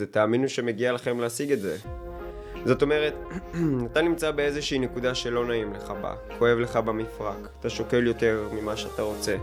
[0.00, 1.76] ותאמינו שמגיע לכם להשיג את זה.
[2.64, 3.14] זאת אומרת,
[3.92, 8.76] אתה נמצא באיזושהי נקודה שלא נעים לך בה, כואב לך במפרק, אתה שוקל יותר ממה
[8.76, 9.36] שאתה רוצה,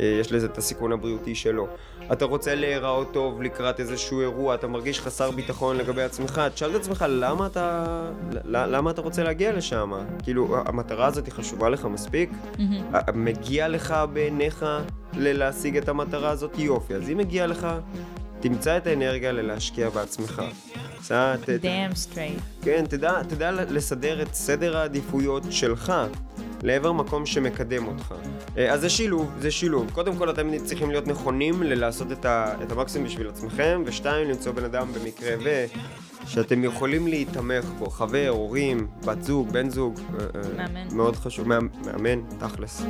[0.00, 1.66] אה, יש לזה את הסיכון הבריאותי שלו.
[2.12, 6.74] אתה רוצה להיראות טוב לקראת איזשהו אירוע, אתה מרגיש חסר ביטחון לגבי עצמך, תשאל את
[6.74, 7.86] עצמך למה אתה,
[8.44, 9.92] למה אתה רוצה להגיע לשם?
[10.22, 12.30] כאילו, המטרה הזאת היא חשובה לך מספיק?
[12.30, 13.12] Mm-hmm.
[13.14, 14.66] מגיע לך בעיניך
[15.12, 16.58] להשיג את המטרה הזאת?
[16.58, 16.94] יופי.
[16.94, 17.68] אז אם מגיע לך,
[18.40, 20.42] תמצא את האנרגיה ללהשקיע בעצמך.
[21.62, 22.64] damn straight.
[22.64, 25.92] כן, תדע, תדע לסדר את סדר העדיפויות שלך
[26.62, 28.14] לעבר מקום שמקדם אותך.
[28.56, 29.90] אה, אז זה שילוב, זה שילוב.
[29.92, 34.52] קודם כל אתם צריכים להיות נכונים ללעשות את, ה, את המקסימום בשביל עצמכם, ושתיים, למצוא
[34.52, 35.64] בן אדם במקרה ו...
[36.26, 39.98] שאתם יכולים להיתמך בו, חבר, הורים, בת זוג, בן זוג.
[39.98, 40.96] אה, אה, מאמן.
[40.96, 42.82] מאוד חשוב, מאמן, תכלס.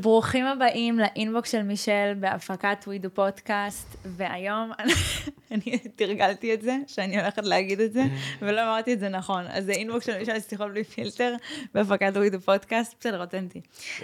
[0.00, 4.72] ברוכים הבאים ל inbox של מישל בהפקת ווידו פודקאסט, והיום
[5.50, 8.02] אני תרגלתי את זה, שאני הולכת להגיד את זה,
[8.42, 9.44] ולא אמרתי את זה נכון.
[9.48, 11.34] אז זה inbox של מישל שיחות בלי פילטר
[11.74, 13.60] בהפקת ווידו פודקאסט, בסדר, אותנטי.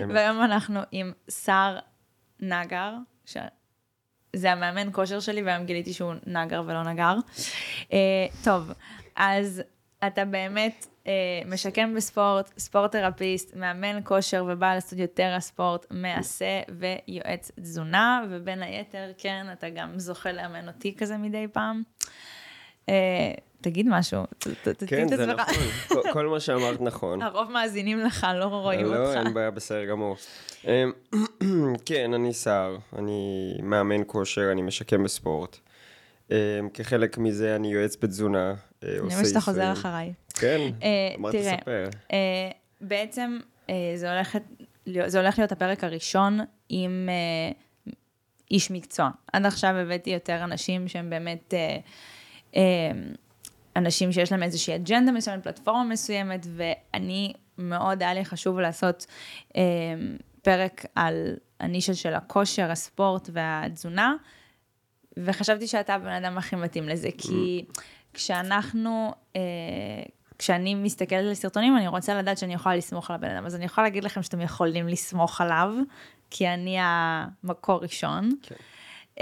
[0.09, 1.13] והיום אנחנו עם
[1.45, 1.79] סער
[2.41, 2.93] נגר,
[4.37, 7.15] זה המאמן כושר שלי, והיום גיליתי שהוא נגר ולא נגר.
[7.93, 7.99] אה,
[8.45, 8.71] טוב,
[9.17, 9.63] אז
[10.07, 10.87] אתה באמת
[11.47, 19.13] משקם בספורט, ספורט תרפיסט, מאמן כושר ובעל סטודיו טרה ספורט, מעשה ויועץ תזונה, ובין היתר,
[19.19, 21.83] כן, אתה גם זוכה לאמן אותי כזה מדי פעם.
[22.89, 24.23] אה, תגיד משהו,
[24.87, 27.23] כן, זה נכון, כל מה שאמרת נכון.
[27.23, 28.97] הרוב מאזינים לך, לא רואים אותך.
[28.97, 30.17] לא, אין בעיה, בסדר גמור.
[30.65, 30.93] אמ,
[31.87, 35.57] כן, אני שר, אני מאמן כושר, אני משקם בספורט.
[36.31, 36.37] אמ,
[36.75, 40.13] כחלק מזה אני יועץ בתזונה, עושה אני רואה שאתה חוזר אחריי.
[40.35, 41.85] כן, אה, אמרת לספר.
[42.13, 43.39] אה, בעצם
[43.71, 44.37] אה, זה, הולך,
[45.07, 47.09] זה הולך להיות הפרק הראשון עם
[48.51, 49.11] איש מקצוע.
[49.33, 51.55] עד עכשיו הבאתי יותר אנשים שהם באמת
[53.77, 59.07] אנשים שיש להם איזושהי אג'נדה מסוימת, פלטפורמה מסוימת, ואני, מאוד היה לי חשוב לעשות
[60.43, 64.15] פרק על הנישה של הכושר, הספורט והתזונה,
[65.17, 67.65] וחשבתי שאתה הבן אדם הכי מתאים לזה, כי
[68.15, 69.41] כשאנחנו, אה,
[70.39, 73.47] כשאני מסתכלת על סרטונים, אני רוצה לדעת שאני יכולה לסמוך על הבן אדם.
[73.47, 75.75] אז אני יכולה להגיד לכם שאתם יכולים לסמוך עליו,
[76.31, 78.31] כי אני המקור ראשון.
[78.43, 78.55] כן.
[79.15, 79.17] Uh,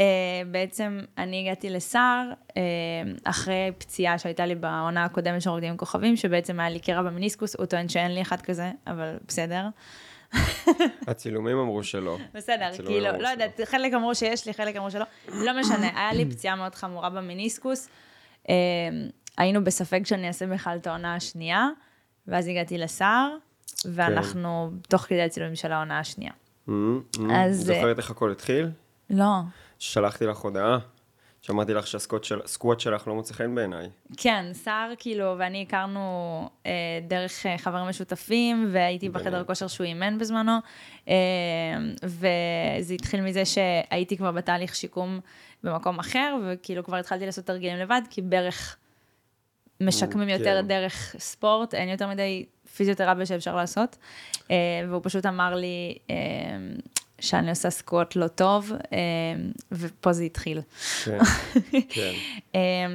[0.50, 2.54] בעצם אני הגעתי לסער uh,
[3.24, 7.56] אחרי פציעה שהייתה לי בעונה הקודמת של רוקדים עם כוכבים, שבעצם היה לי קרע במיניסקוס,
[7.56, 9.68] הוא טוען שאין לי אחד כזה, אבל בסדר.
[11.08, 12.18] הצילומים אמרו שלא.
[12.34, 15.04] בסדר, כאילו, לא יודעת, חלק אמרו שיש לי, חלק אמרו שלא.
[15.28, 17.88] לא משנה, היה לי פציעה מאוד חמורה במיניסקוס.
[18.48, 18.54] אמ,
[19.38, 21.68] היינו בספק שאני אעשה בכלל את העונה השנייה,
[22.26, 23.36] ואז הגעתי לסער,
[23.84, 24.76] ואנחנו כן.
[24.88, 26.32] תוך כדי הצילומים של העונה השנייה.
[26.32, 26.70] Mm-hmm,
[27.16, 27.32] mm-hmm.
[27.34, 27.60] אז...
[27.66, 28.70] זוכרת איך הכל התחיל?
[29.10, 29.32] לא.
[29.78, 30.78] שלחתי לך הודעה.
[31.42, 33.88] שמעתי לך שהסקוואט שלך לא מוצא חן בעיניי.
[34.16, 36.72] כן, סער כאילו, ואני הכרנו אה,
[37.08, 40.52] דרך אה, חברים משותפים, והייתי בחדר כושר שהוא אימן בזמנו,
[41.08, 41.14] אה,
[42.04, 45.20] וזה התחיל מזה שהייתי כבר בתהליך שיקום
[45.62, 48.76] במקום אחר, וכאילו כבר התחלתי לעשות תרגילים לבד, כי בערך
[49.86, 50.34] משקמים כן.
[50.38, 53.96] יותר דרך ספורט, אין יותר מדי פיזיותרפיה שאפשר לעשות,
[54.50, 54.56] אה,
[54.88, 56.16] והוא פשוט אמר לי, אה,
[57.20, 58.98] שאני עושה סקווט לא טוב, אה,
[59.72, 60.60] ופה זה התחיל.
[61.04, 61.18] כן,
[61.94, 62.12] כן.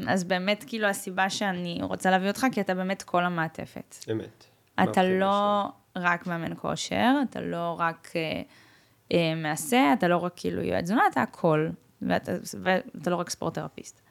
[0.07, 3.95] אז באמת, כאילו, הסיבה שאני רוצה להביא אותך, כי אתה באמת כל המעטפת.
[4.11, 4.45] אמת.
[4.83, 5.63] אתה לא
[5.95, 8.11] רק מאמן כושר, אתה לא רק
[9.35, 11.69] מעשה, אתה לא רק כאילו יועד תזונה, אתה הכל.
[12.01, 12.31] ואתה,
[12.63, 14.01] ואתה לא רק ספורט תרפיסט.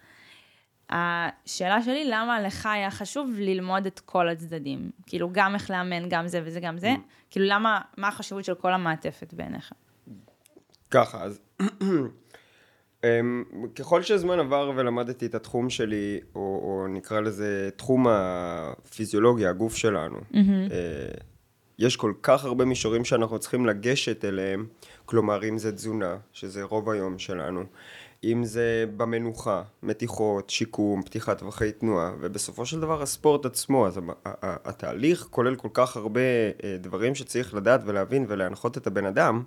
[0.91, 4.91] השאלה שלי, למה לך היה חשוב ללמוד את כל הצדדים?
[5.07, 6.95] כאילו, גם איך לאמן, גם זה וזה, גם זה?
[6.95, 7.31] Mm.
[7.31, 9.73] כאילו, למה, מה החשיבות של כל המעטפת בעיניך?
[10.91, 11.41] ככה, אז
[13.05, 19.77] אמ, ככל שהזמן עבר ולמדתי את התחום שלי, או, או נקרא לזה תחום הפיזיולוגיה, הגוף
[19.77, 20.73] שלנו, mm-hmm.
[21.79, 24.67] יש כל כך הרבה מישורים שאנחנו צריכים לגשת אליהם,
[25.05, 27.65] כלומר אם זה תזונה, שזה רוב היום שלנו,
[28.33, 34.01] אם זה במנוחה, מתיחות, שיקום, פתיחת טווחי תנועה, ובסופו של דבר הספורט עצמו, אז
[34.43, 39.43] התהליך כולל כל כך הרבה אה, דברים שצריך לדעת ולהבין ולהנחות את הבן אדם,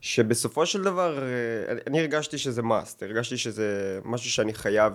[0.00, 4.92] שבסופו של דבר אה, אני הרגשתי שזה must, הרגשתי שזה משהו שאני חייב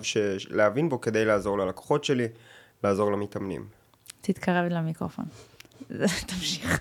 [0.50, 2.27] להבין בו כדי לעזור ללקוחות שלי,
[2.83, 3.68] לעזור למתאמנים.
[4.21, 5.25] תתקרב למיקרופון.
[6.27, 6.80] תמשיך.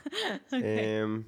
[0.53, 1.23] אמ,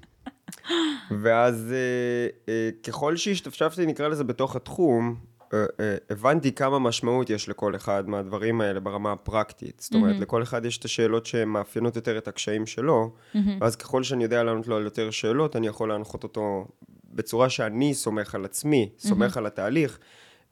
[1.23, 5.17] ואז אה, אה, ככל שהשתפשפתי, נקרא לזה, בתוך התחום,
[5.53, 9.81] אה, אה, הבנתי כמה משמעות יש לכל אחד מהדברים האלה ברמה הפרקטית.
[9.81, 13.13] זאת אומרת, לכל אחד יש את השאלות שמאפיינות יותר את הקשיים שלו,
[13.61, 16.67] ואז ככל שאני יודע לענות לו על יותר שאלות, אני יכול להנחות אותו
[17.15, 19.99] בצורה שאני סומך על עצמי, סומך על התהליך.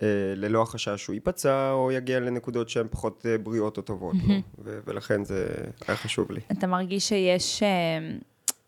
[0.02, 4.34] אה, ללא החשש שהוא ייפצע או יגיע לנקודות שהן פחות אה, בריאות או טובות לו,
[4.58, 5.46] ולכן זה
[5.88, 6.40] היה חשוב לי.
[6.52, 7.68] אתה מרגיש שיש, אה,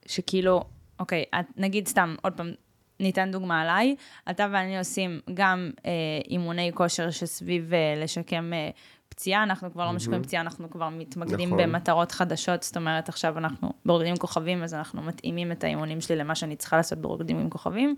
[0.06, 0.64] שכאילו,
[1.00, 2.52] אוקיי, את, נגיד סתם, עוד פעם,
[3.00, 3.94] ניתן דוגמה עליי,
[4.30, 5.90] אתה ואני עושים גם אה,
[6.30, 8.70] אימוני כושר שסביב אה, לשקם אה,
[9.08, 11.62] פציעה, אנחנו כבר לא משקמים פציעה, אנחנו כבר מתמקדים נכון.
[11.62, 16.16] במטרות חדשות, זאת אומרת, עכשיו אנחנו ברוקדים עם כוכבים, אז אנחנו מתאימים את האימונים שלי
[16.16, 17.96] למה שאני צריכה לעשות ברוקדים עם כוכבים.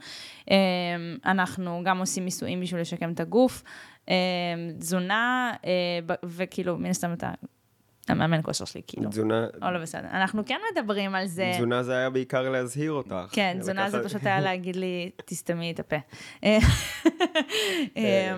[0.50, 0.56] אה,
[1.25, 3.62] אנחנו גם עושים ניסויים בשביל לשקם את הגוף,
[4.08, 4.14] אה,
[4.78, 7.31] תזונה, אה, וכאילו, מן הסתם אתה...
[8.08, 9.10] המאמן כושר שלי, כאילו.
[9.10, 10.08] תזונה, או לא בסדר.
[10.10, 11.50] אנחנו כן מדברים על זה.
[11.54, 13.14] תזונה זה היה בעיקר להזהיר אותך.
[13.32, 15.96] כן, תזונה זה פשוט היה להגיד לי, תסתמי את הפה.
[16.44, 16.58] אה,
[17.96, 18.37] אה,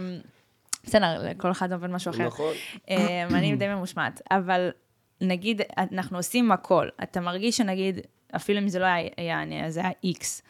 [0.85, 2.27] בסדר, לכל אחד עובד משהו אחר.
[2.27, 2.55] נכון.
[2.91, 4.71] אה, אני די ממושמעת, אבל
[5.21, 6.89] נגיד, אנחנו עושים הכל.
[7.03, 8.01] אתה מרגיש שנגיד,
[8.37, 10.43] אפילו אם זה לא היה אני, זה היה איקס.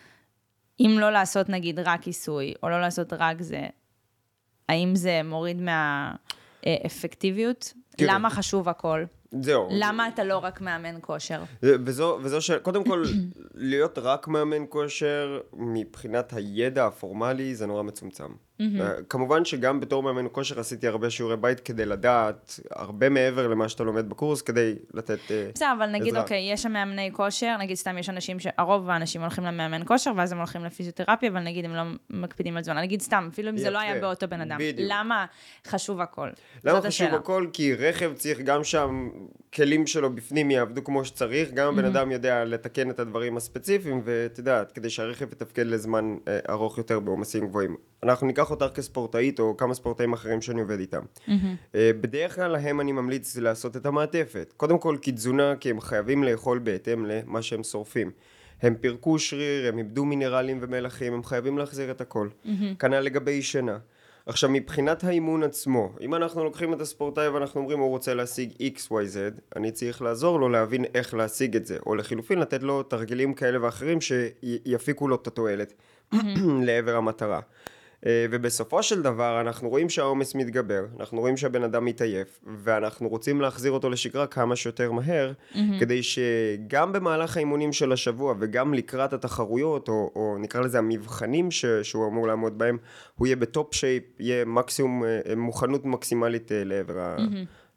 [0.80, 3.66] אם לא לעשות נגיד רק כיסוי, או לא לעשות רק זה,
[4.68, 5.62] האם זה מוריד
[6.66, 7.72] מהאפקטיביות?
[7.96, 8.10] תראי.
[8.14, 9.04] למה חשוב הכל?
[9.40, 9.68] זהו.
[9.70, 11.42] למה אתה לא רק מאמן כושר?
[11.62, 12.50] וזו, וזו ש...
[12.50, 13.04] קודם כל,
[13.54, 18.28] להיות רק מאמן כושר, מבחינת הידע הפורמלי, זה נורא מצומצם.
[18.60, 23.68] אה, כמובן שגם בתור מאמן כושר עשיתי הרבה שיעורי בית כדי לדעת הרבה מעבר למה
[23.68, 25.18] שאתה לומד בקורס, כדי לתת...
[25.30, 26.22] אה, בסדר, אבל נגיד, עזרה.
[26.22, 30.32] אוקיי, יש שם מאמני כושר, נגיד סתם יש אנשים שהרוב האנשים הולכים למאמן כושר, ואז
[30.32, 32.82] הם הולכים לפיזיותרפיה, אבל נגיד הם לא מקפידים על תזונה.
[32.82, 34.00] נגיד סתם, אפילו אם זה לא היה.
[34.00, 34.58] באותו בן אדם.
[34.58, 34.88] בדיוק.
[34.92, 35.26] למה
[35.66, 36.28] חשוב הכל?
[36.64, 37.16] למה חשוב השאלה.
[37.16, 37.46] הכל?
[37.52, 39.08] כי רכב צריך גם שם,
[39.54, 44.38] כלים שלו בפנים יעבדו כמו שצריך, גם הבן אדם יודע לתקן את הדברים הספציפיים, ואת
[44.38, 47.76] יודעת, כדי שהרכב יתפקד לזמן אה, ארוך יותר בעומסים גבוהים.
[48.02, 51.02] אנחנו ניקח אותך כספורטאית, או כמה ספורטאים אחרים שאני עובד איתם.
[51.74, 54.52] אה, בדרך כלל להם אני ממליץ לעשות את המעטפת.
[54.56, 58.10] קודם כל כתזונה, כי הם חייבים לאכול בהתאם למה שהם שורפים.
[58.62, 62.28] הם פירקו שריר, הם איבדו מינרלים ומלחים, הם חייבים להחזיר את הכל.
[62.78, 63.78] כנ"ל לגבי שינה.
[64.26, 69.40] עכשיו, מבחינת האימון עצמו, אם אנחנו לוקחים את הספורטאי ואנחנו אומרים הוא רוצה להשיג XYZ,
[69.56, 73.62] אני צריך לעזור לו להבין איך להשיג את זה, או לחילופין לתת לו תרגילים כאלה
[73.62, 75.72] ואחרים שיפיקו לו את התועלת
[76.66, 77.40] לעבר המטרה.
[78.06, 83.40] אה, ובסופו של דבר אנחנו רואים שהעומס מתגבר, אנחנו רואים שהבן אדם מתעייף, ואנחנו רוצים
[83.40, 85.32] להחזיר אותו לשגרה כמה שיותר מהר,
[85.80, 91.64] כדי שגם במהלך האימונים של השבוע וגם לקראת התחרויות, או, או נקרא לזה המבחנים ש,
[91.66, 92.78] שהוא אמור לעמוד בהם,
[93.14, 97.16] הוא יהיה ב top shape, יהיה מקסימום, אה, מוכנות מקסימלית אה, לעבר ה...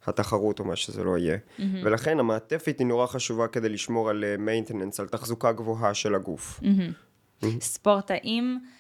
[0.06, 1.38] התחרות או מה שזה לא יהיה.
[1.84, 6.60] ולכן המעטפת היא נורא חשובה כדי לשמור על maintenance, על תחזוקה גבוהה של הגוף.
[7.60, 8.77] ספורטאים, אה,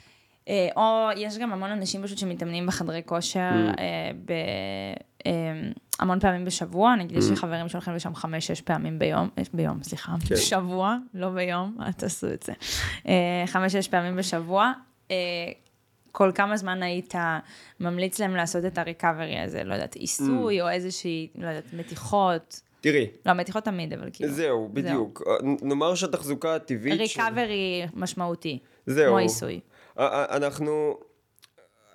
[0.75, 3.39] או יש גם המון אנשים פשוט שמתאמנים בחדרי כושר
[3.79, 4.31] אה, ב...
[5.25, 5.31] אה,
[5.99, 10.15] המון פעמים בשבוע, נגיד יש לי חברים שהולכים לשם חמש-שש פעמים ביום, אה, ביום, סליחה,
[10.31, 12.53] בשבוע, לא ביום, אל תעשו את זה.
[13.07, 14.71] אה, חמש-שש פעמים בשבוע.
[15.11, 15.15] אה,
[16.11, 17.13] כל כמה זמן היית
[17.79, 22.61] ממליץ להם לעשות את הריקאברי הזה, לא יודעת, עיסוי או איזושהי, לא יודעת, מתיחות.
[22.81, 24.31] תראי, לא, מתיחות תמיד, אבל כאילו.
[24.33, 25.21] זהו, בדיוק.
[25.43, 26.99] נ- נאמר שהתחזוקה הטבעית...
[26.99, 28.59] ריקאברי משמעותי.
[28.85, 29.07] זהו.
[29.07, 29.59] כמו עיסוי.
[29.99, 30.97] אנחנו...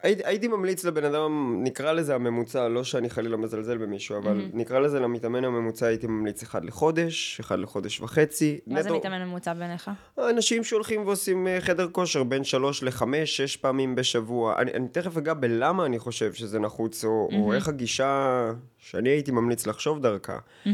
[0.03, 4.57] הייתי, הייתי ממליץ לבן אדם, נקרא לזה הממוצע, לא שאני חלילה מזלזל במישהו, אבל Mm-hmm.
[4.57, 8.61] נקרא לזה למתאמן הממוצע, הייתי ממליץ אחד לחודש, אחד לחודש וחצי.
[8.67, 9.91] מה זה נטו- מתאמן ממוצע בעיניך?
[10.19, 14.59] אנשים שהולכים ועושים אה, חדר כושר בין שלוש לחמש, שש פעמים בשבוע.
[14.59, 17.35] אני, אני תכף אגע בלמה אני חושב שזה נחוץ, או, mm-hmm.
[17.35, 18.45] או איך הגישה
[18.79, 20.39] שאני הייתי ממליץ לחשוב דרכה.
[20.67, 20.71] Mm-hmm.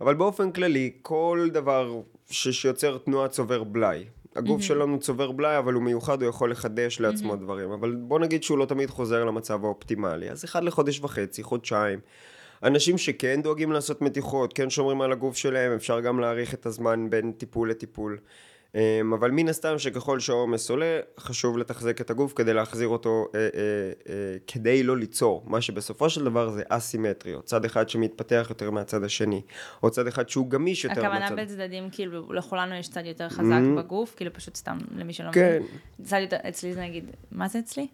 [0.00, 4.04] אבל באופן כללי, כל דבר ש, שיוצר תנועה צובר בלאי.
[4.36, 4.64] הגוף mm-hmm.
[4.64, 7.36] שלנו צובר בלאי, אבל הוא מיוחד, הוא יכול לחדש לעצמו mm-hmm.
[7.36, 7.70] דברים.
[7.70, 10.30] אבל בוא נגיד שהוא לא תמיד חוזר למצב האופטימלי.
[10.30, 11.98] אז אחד לחודש וחצי, חודשיים.
[12.62, 17.10] אנשים שכן דואגים לעשות מתיחות, כן שומרים על הגוף שלהם, אפשר גם להאריך את הזמן
[17.10, 18.18] בין טיפול לטיפול.
[18.76, 23.40] אמ, אבל מן הסתם שככל שהעומס עולה, חשוב לתחזק את הגוף כדי להחזיר אותו, אה,
[23.40, 23.48] אה,
[24.08, 27.44] אה, כדי לא ליצור, מה שבסופו של דבר זה אסימטריות.
[27.44, 29.42] צד אחד שמתפתח יותר מהצד השני,
[29.82, 31.36] או צד אחד שהוא גמיש יותר הכוונה מהצד...
[31.36, 35.58] בצדדים, כאילו, לכולנו יש צד יותר חזק בגוף, כאילו פשוט סתם, למי שלא כן.
[35.60, 35.78] מבין.
[36.02, 37.86] צד יותר, אצלי זה נגיד, מה זה אצלי?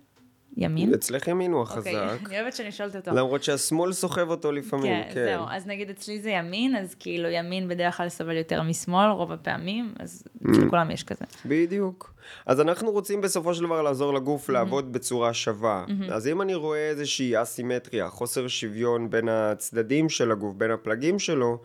[0.56, 0.94] ימין?
[0.94, 3.10] אצלך ימין הוא אוקיי, החזק, אני אוהבת שאני שואלת אותו.
[3.10, 5.24] למרות שהשמאל סוחב אותו לפעמים, כן, כן.
[5.24, 9.32] זהו, אז נגיד אצלי זה ימין, אז כאילו ימין בדרך כלל סובל יותר משמאל רוב
[9.32, 10.66] הפעמים, אז Mm.
[10.66, 11.24] לכולם יש כזה.
[11.46, 12.14] בדיוק.
[12.46, 15.84] אז אנחנו רוצים בסופו של דבר לעזור לגוף לעבוד בצורה שווה.
[16.12, 21.58] אז אם אני רואה איזושהי אסימטריה, חוסר שוויון בין הצדדים של הגוף, בין הפלגים שלו,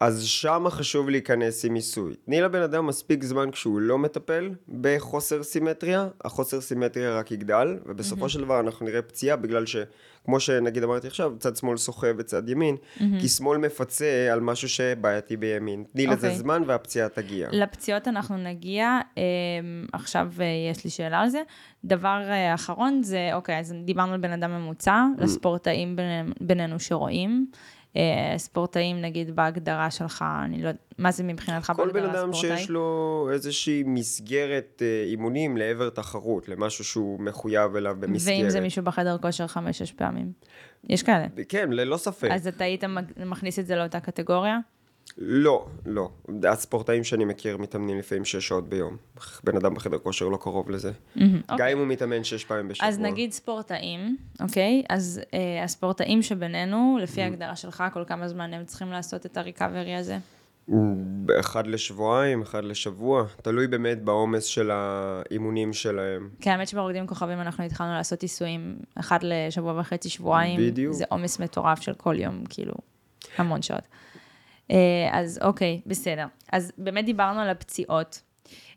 [0.00, 2.14] אז שם חשוב להיכנס עם מיסוי.
[2.24, 4.50] תני לבן אדם מספיק זמן כשהוא לא מטפל
[4.80, 8.28] בחוסר סימטריה, החוסר סימטריה רק יגדל, ובסופו mm-hmm.
[8.28, 9.76] של דבר אנחנו נראה פציעה בגלל ש...
[10.24, 13.02] כמו שנגיד אמרתי עכשיו, צד שמאל שוחה וצד ימין, mm-hmm.
[13.20, 15.84] כי שמאל מפצה על משהו שבעייתי בימין.
[15.92, 16.10] תני okay.
[16.10, 16.38] לזה אוקיי.
[16.38, 17.48] זמן והפציעה תגיע.
[17.52, 19.22] לפציעות אנחנו נגיע, אמ,
[19.92, 21.42] עכשיו אה, יש לי שאלה על זה.
[21.84, 25.22] דבר אה, אחרון זה, אוקיי, אז דיברנו על בן אדם ממוצע, mm-hmm.
[25.22, 25.96] לספורטאים
[26.40, 27.46] בינינו שרואים.
[27.98, 32.02] אה, ספורטאים, נגיד, בהגדרה שלך, אני לא יודעת, מה זה מבחינתך בהגדרה ספורטאי?
[32.02, 37.96] כל בן אדם שיש לו איזושהי מסגרת אה, אימונים לעבר תחרות, למשהו שהוא מחויב אליו
[38.00, 38.36] במסגרת.
[38.40, 40.32] ואם זה מישהו בחדר כושר חמש-שש פעמים?
[40.88, 41.26] יש כאלה.
[41.48, 42.28] כן, ללא ספק.
[42.30, 42.84] אז אתה היית
[43.26, 44.58] מכניס את זה לאותה קטגוריה?
[45.18, 46.10] לא, לא.
[46.48, 48.96] הספורטאים שאני מכיר מתאמנים לפעמים שש שעות ביום.
[49.44, 50.90] בן אדם בחדר כושר לא קרוב לזה.
[50.90, 51.72] Mm-hmm, גם אוקיי.
[51.72, 52.88] אם הוא מתאמן שש פעמים בשבוע.
[52.88, 54.82] אז נגיד ספורטאים, אוקיי?
[54.88, 59.94] אז אה, הספורטאים שבינינו, לפי ההגדרה שלך, כל כמה זמן הם צריכים לעשות את הריקאברי
[59.94, 60.18] הזה?
[61.40, 66.28] אחד לשבועיים, אחד לשבוע, תלוי באמת בעומס של האימונים שלהם.
[66.40, 70.60] כן, האמת שברוקדים כוכבים אנחנו התחלנו לעשות עיסויים אחד לשבוע וחצי, שבועיים.
[70.60, 70.94] בדיוק.
[70.94, 72.74] זה עומס מטורף של כל יום, כאילו,
[73.36, 73.82] המון שעות.
[74.70, 74.76] אה,
[75.12, 76.26] אז אוקיי, בסדר.
[76.52, 78.22] אז באמת דיברנו על הפציעות.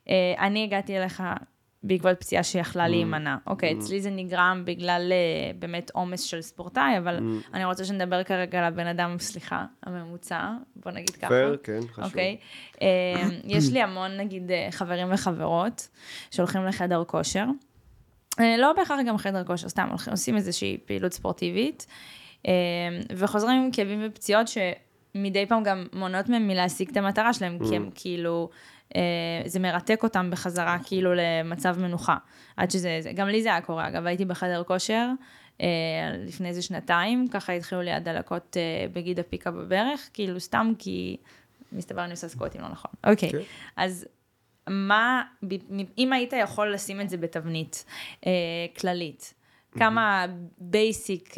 [0.09, 1.23] אה, אני הגעתי אליך
[1.83, 2.87] בעקבות פציעה שיכלה mm.
[2.87, 3.37] להימנע.
[3.47, 3.77] אוקיי, mm.
[3.77, 7.21] אצלי זה נגרם בגלל אה, באמת עומס של ספורטאי, אבל mm.
[7.53, 11.27] אני רוצה שנדבר כרגע על הבן אדם, סליחה, הממוצע, בוא נגיד ככה.
[11.27, 12.03] פייר, כן, חשוב.
[12.03, 12.37] אוקיי.
[13.43, 15.87] יש לי המון, נגיד, חברים וחברות
[16.31, 17.45] שהולכים לחדר כושר.
[18.39, 21.87] לא בהכרח גם חדר כושר, סתם עושים איזושהי פעילות ספורטיבית,
[23.15, 24.57] וחוזרים עם כאבים ופציעות ש...
[25.15, 27.69] מדי פעם גם מונעות מהם מלהשיג את המטרה שלהם, mm.
[27.69, 28.49] כי הם כאילו,
[28.95, 29.01] אה,
[29.45, 32.17] זה מרתק אותם בחזרה כאילו למצב מנוחה.
[32.57, 35.07] עד שזה, זה, גם לי זה היה קורה, אגב, הייתי בחדר כושר
[35.61, 35.67] אה,
[36.27, 41.17] לפני איזה שנתיים, ככה התחילו לי הדלקות אה, בגיד הפיקה בברך, כאילו סתם כי
[41.71, 42.91] מסתבר אני עושה סקוטים לא נכון.
[43.03, 43.31] אוקיי, okay.
[43.31, 43.37] כן.
[43.37, 43.43] okay.
[43.77, 44.07] אז
[44.69, 45.23] מה,
[45.97, 47.85] אם היית יכול לשים את זה בתבנית
[48.25, 48.31] אה,
[48.79, 49.33] כללית,
[49.71, 50.25] כמה
[50.57, 51.35] basic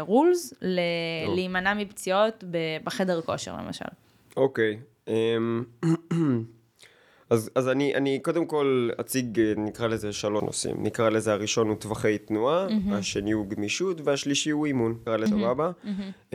[0.00, 0.54] rules
[1.34, 2.44] להימנע מפציעות
[2.84, 3.84] בחדר כושר למשל.
[4.36, 4.78] אוקיי.
[5.08, 5.64] אמ,
[7.30, 10.76] אז, אז אני, אני קודם כל אציג, נקרא לזה שלוש נושאים.
[10.82, 12.94] נקרא לזה הראשון הוא טווחי תנועה, mm-hmm.
[12.94, 14.96] השני הוא גמישות, והשלישי הוא אימון.
[15.00, 15.70] נקרא לזה סבבה.
[15.84, 16.34] Mm-hmm.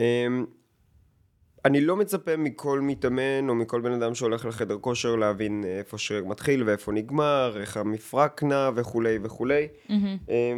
[1.68, 6.24] אני לא מצפה מכל מתאמן או מכל בן אדם שהולך לחדר כושר להבין איפה שריר
[6.24, 9.68] מתחיל ואיפה נגמר, איך המפרק נע וכולי וכולי.
[9.88, 9.92] Mm-hmm.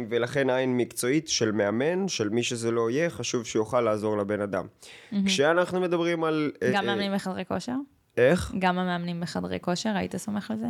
[0.09, 4.65] ולכן עין מקצועית של מאמן, של מי שזה לא יהיה, חשוב שיוכל לעזור לבן אדם.
[4.65, 5.15] Mm-hmm.
[5.25, 6.51] כשאנחנו מדברים על...
[6.73, 7.75] גם אה, מאמנים בחדרי כושר?
[8.17, 8.53] איך?
[8.59, 10.67] גם המאמנים בחדרי כושר, היית סומך על זה?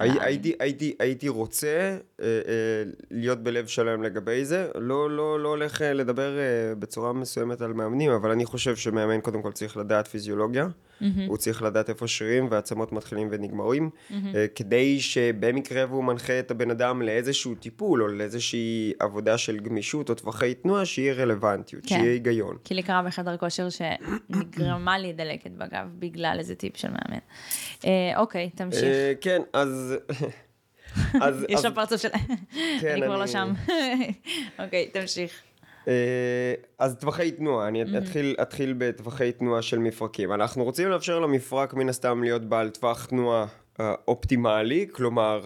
[0.00, 2.30] הייתי, הייתי, הייתי רוצה אה, אה,
[3.10, 7.72] להיות בלב שלם לגבי זה, לא, לא, לא הולך אה, לדבר אה, בצורה מסוימת על
[7.72, 10.68] מאמנים, אבל אני חושב שמאמן קודם כל צריך לדעת פיזיולוגיה,
[11.00, 11.04] mm-hmm.
[11.28, 14.14] הוא צריך לדעת איפה שרירים ועצמות מתחילים ונגמרים, mm-hmm.
[14.34, 20.10] אה, כדי שבמקרה והוא מנחה את הבן אדם לאיזשהו טיפול או לאיזושהי עבודה של גמישות
[20.10, 21.88] או טווחי תנועה, שיהיה רלוונטיות, כן.
[21.88, 22.56] שיהיה היגיון.
[22.64, 27.20] כי לי קרה בחדר כושר שנגרמה לי דלקת בגב בגלל איזה טיפ של מאמן.
[27.84, 28.84] אה, אוקיי, תמשיך.
[28.84, 29.94] אה, כן, אז...
[31.22, 32.08] אז, יש שם פרצוף של...
[32.80, 33.52] כן, אני כבר לא שם.
[34.64, 35.42] אוקיי, תמשיך.
[35.88, 40.32] אה, אז טווחי תנועה, אני אתחיל, אתחיל בטווחי תנועה של מפרקים.
[40.32, 43.46] אנחנו רוצים לאפשר למפרק מן הסתם להיות בעל טווח תנועה
[43.80, 45.40] אה, אופטימלי, כלומר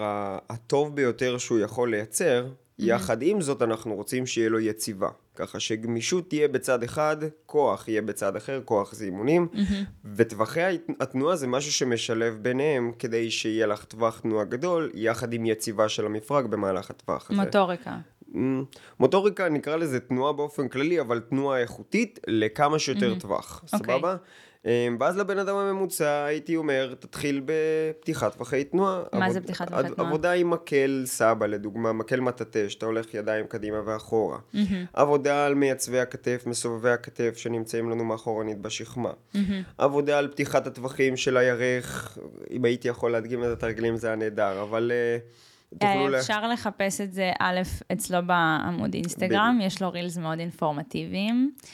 [0.48, 2.46] הטוב ביותר שהוא יכול לייצר,
[2.78, 5.08] יחד עם זאת אנחנו רוצים שיהיה לו יציבה.
[5.36, 7.16] ככה שגמישות תהיה בצד אחד,
[7.46, 9.48] כוח יהיה בצד אחר, כוח זה אימונים,
[10.14, 15.88] וטווחי התנועה זה משהו שמשלב ביניהם כדי שיהיה לך טווח תנועה גדול, יחד עם יציבה
[15.88, 17.42] של המפרק במהלך הטווח הזה.
[17.42, 17.98] מוטוריקה.
[19.00, 23.78] מוטוריקה נקרא לזה תנועה באופן כללי, אבל תנועה איכותית לכמה שיותר טווח, okay.
[23.78, 23.96] אוקיי.
[23.96, 24.16] סבבה?
[24.64, 29.02] אמ, ואז לבן אדם הממוצע הייתי אומר, תתחיל בפתיחת טווחי תנועה.
[29.12, 30.08] מה עבוד, זה פתיחת טווחי תנועה?
[30.08, 34.38] עבודה עם מקל סבא לדוגמה, מקל מטאטא, שאתה הולך ידיים קדימה ואחורה.
[34.38, 34.58] Mm-hmm.
[34.92, 39.10] עבודה על מייצבי הכתף, מסובבי הכתף שנמצאים לנו מאחורנית בשכמה.
[39.10, 39.38] Mm-hmm.
[39.78, 42.18] עבודה על פתיחת הטווחים של הירך,
[42.50, 44.92] אם הייתי יכול להדגים את התרגילים זה היה נהדר, אבל...
[44.92, 45.49] Uh,
[46.18, 47.60] אפשר לחפש את זה, א',
[47.92, 51.64] אצלו בעמוד אינסטגרם, יש לו רילס מאוד אינפורמטיביים, אה,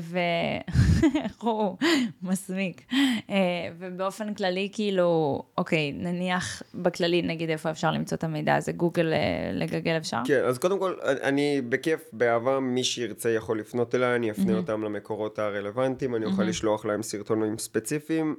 [0.00, 1.76] ואיך הוא
[2.22, 2.86] מסמיק.
[3.30, 3.36] אה,
[3.78, 9.50] ובאופן כללי, כאילו, אוקיי, נניח בכללי, נגיד איפה אפשר למצוא את המידע הזה, גוגל אה,
[9.52, 10.18] לגגל אפשר?
[10.24, 14.82] כן, אז קודם כל, אני בכיף, באהבה, מי שירצה יכול לפנות אליי, אני אפנה אותם
[14.82, 18.36] למקורות הרלוונטיים, אני אוכל לשלוח להם סרטונים ספציפיים.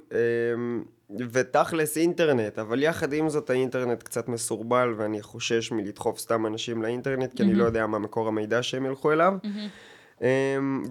[1.32, 7.34] ותכלס אינטרנט, אבל יחד עם זאת האינטרנט קצת מסורבל ואני חושש מלדחוף סתם אנשים לאינטרנט,
[7.34, 7.46] כי mm-hmm.
[7.46, 9.34] אני לא יודע מה מקור המידע שהם ילכו אליו.
[9.42, 9.93] Mm-hmm.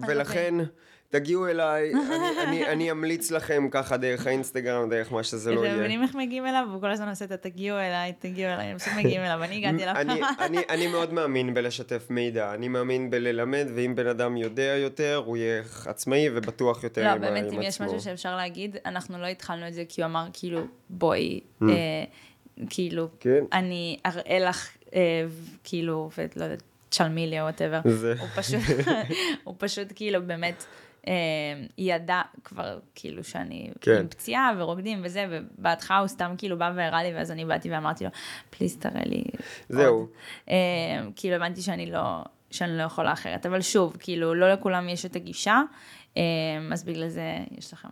[0.08, 0.54] ולכן...
[0.60, 0.84] Okay.
[1.08, 5.64] תגיעו אליי, אני, אני, אני אמליץ לכם ככה דרך האינסטגרם, דרך מה שזה לא אתם
[5.64, 5.76] יהיה.
[5.76, 6.68] מבינים איך מגיעים אליו?
[6.72, 9.82] הוא כל הזמן עושה את התגיעו אליי, תגיעו אליי, הם פשוט מגיעים אליו, אני הגעתי
[9.84, 9.94] אליו.
[9.96, 15.22] אני, אני, אני מאוד מאמין בלשתף מידע, אני מאמין בללמד, ואם בן אדם יודע יותר,
[15.26, 17.86] הוא יהיה עצמאי ובטוח יותר לא, עם, באמת, עם אם יש עצמו.
[17.86, 21.64] משהו שאפשר להגיד, אנחנו לא התחלנו את זה כי הוא אמר, כאילו, בואי, Mm.
[21.68, 22.04] אה,
[22.70, 23.44] כאילו, כן.
[23.52, 25.00] אני אראה לך, אה,
[25.64, 26.62] כאילו, ולא יודעת,
[26.94, 27.80] תשלמי לי או וואטאבר.
[28.18, 28.60] הוא פשוט,
[29.44, 30.64] הוא פשוט כאילו באמת
[31.06, 31.12] אה,
[31.78, 33.96] ידע כבר כאילו שאני כן.
[33.96, 38.04] עם פציעה ורוקדים וזה, ובהתחלה הוא סתם כאילו בא והראה לי, ואז אני באתי ואמרתי
[38.04, 38.10] לו,
[38.50, 39.24] פליז תראה לי
[39.68, 40.06] זהו.
[40.50, 40.54] אה,
[41.16, 45.16] כאילו הבנתי שאני לא, שאני לא יכולה אחרת, אבל שוב, כאילו לא לכולם יש את
[45.16, 45.62] הגישה,
[46.16, 46.22] אה,
[46.72, 47.88] אז בגלל זה יש לכם...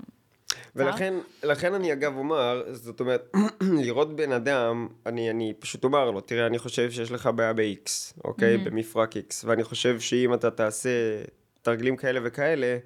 [0.76, 3.32] ולכן לכן אני אגב אומר, זאת אומרת,
[3.84, 7.90] לראות בן אדם, אני, אני פשוט אומר לו, תראה, אני חושב שיש לך בעיה ב-X,
[8.24, 8.56] אוקיי?
[8.56, 8.58] Mm-hmm.
[8.64, 10.90] במפרק X, ואני חושב שאם אתה תעשה
[11.62, 12.78] תרגילים כאלה וכאלה,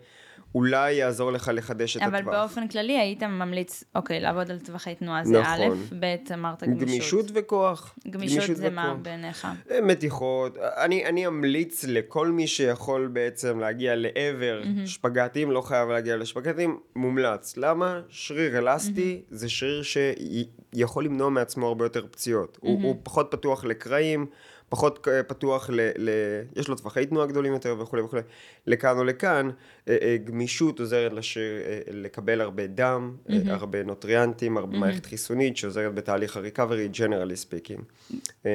[0.57, 2.35] אולי יעזור לך לחדש את אבל הטווח.
[2.35, 6.01] באופן כללי היית ממליץ, אוקיי, לעבוד על טווחי תנועה זה א', נכון.
[6.01, 6.89] ב', אמרת גמישות.
[6.89, 7.95] גמישות וכוח.
[8.11, 9.03] גמישות זה מה וכוח.
[9.03, 9.49] בעיניך?
[9.71, 14.87] אה, מתיחות, אני, אני אמליץ לכל מי שיכול בעצם להגיע לעבר mm-hmm.
[14.87, 17.57] שפגטים, לא חייב להגיע לשפגטים, מומלץ.
[17.57, 18.01] למה?
[18.09, 19.35] שריר אלסטי mm-hmm.
[19.35, 22.57] זה שריר שיכול למנוע מעצמו הרבה יותר פציעות.
[22.57, 22.67] Mm-hmm.
[22.67, 24.27] הוא, הוא פחות פתוח לקרעים,
[24.69, 26.11] פחות אה, פתוח ל, ל...
[26.57, 28.23] יש לו טווחי תנועה גדולים יותר וכולי וכולי.
[28.67, 29.51] לכאן או לכאן,
[29.89, 33.33] אה, אה, גמישות עוזרת לשריר אה, לקבל הרבה דם, mm-hmm.
[33.47, 34.81] הרבה נוטריאנטים, הרבה mm-hmm.
[34.81, 37.81] מערכת חיסונית שעוזרת בתהליך ה-recovery, generally speaking.
[38.13, 38.47] Mm-hmm.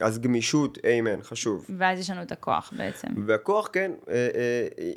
[0.00, 1.66] אז גמישות, איימן, חשוב.
[1.78, 3.08] ואז יש לנו את הכוח בעצם.
[3.26, 3.92] והכוח, כן,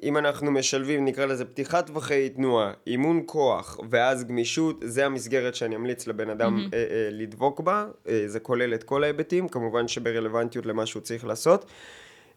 [0.04, 5.76] אם אנחנו משלבים, נקרא לזה פתיחת טווחי תנועה, אימון כוח, ואז גמישות, זה המסגרת שאני
[5.76, 6.76] אמליץ לבן אדם mm-hmm.
[7.12, 7.86] לדבוק בה,
[8.26, 11.66] זה כולל את כל ההיבטים, כמובן שברלוונטיות למה שהוא צריך לעשות.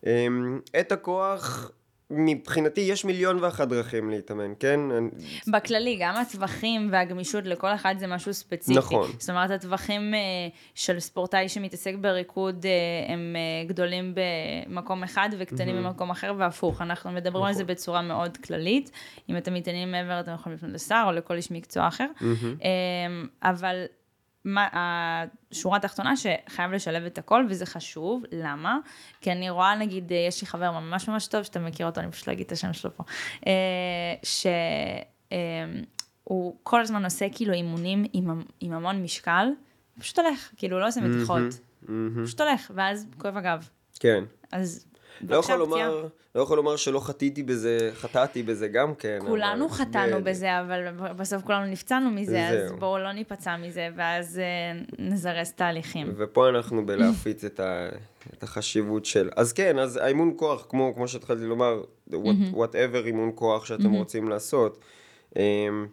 [0.06, 0.26] אה,
[0.80, 1.70] את הכוח,
[2.10, 4.80] מבחינתי יש מיליון ואחת דרכים להתאמן, כן?
[5.52, 8.78] בכללי, גם הטווחים והגמישות לכל אחד זה משהו ספציפי.
[8.78, 9.10] נכון.
[9.18, 10.18] זאת אומרת, הטווחים אה,
[10.74, 16.82] של ספורטאי שמתעסק בריקוד אה, הם אה, גדולים במקום אחד וקטנים במקום אחר, והפוך.
[16.82, 17.48] אנחנו מדברים נכון.
[17.48, 18.90] על זה בצורה מאוד כללית.
[19.28, 22.06] אם אתם מתעניינים מעבר, אתם יכולים לפנות לשר או לכל איש מקצוע אחר.
[22.62, 22.70] אה,
[23.42, 23.84] אבל...
[24.44, 24.68] מה,
[25.50, 28.78] השורה התחתונה שחייב לשלב את הכל, וזה חשוב, למה?
[29.20, 32.10] כי אני רואה, נגיד, אה, יש לי חבר ממש ממש טוב, שאתה מכיר אותו, אני
[32.10, 33.04] פשוט לא אגיד את השם שלו פה,
[33.46, 34.14] אה,
[36.22, 39.46] שהוא כל הזמן עושה כאילו אימונים עם, עם המון משקל,
[39.94, 41.60] הוא פשוט הולך, כאילו, הוא לא עושה מתיחות,
[42.24, 43.68] פשוט הולך, ואז כואב הגב.
[44.00, 44.24] כן.
[44.52, 44.86] אז
[45.28, 45.54] לא יכול.
[45.54, 49.18] לומר, לא יכול לומר שלא חטיתי בזה, חטאתי בזה גם כן.
[49.26, 50.22] כולנו אבל- חטאנו בדיוק.
[50.28, 52.76] בזה, אבל בסוף כולנו נפצענו מזה, אז זהו.
[52.78, 56.12] בואו לא ניפצע מזה, ואז אה, נזרז תהליכים.
[56.16, 57.88] ופה אנחנו בלהפיץ את, ה,
[58.34, 59.30] את החשיבות של...
[59.36, 62.14] אז כן, אז האימון כוח, כמו, כמו שהתחלתי לומר, what-
[62.54, 64.78] whatever אימון כוח שאתם רוצים לעשות,
[65.36, 65.86] אמ,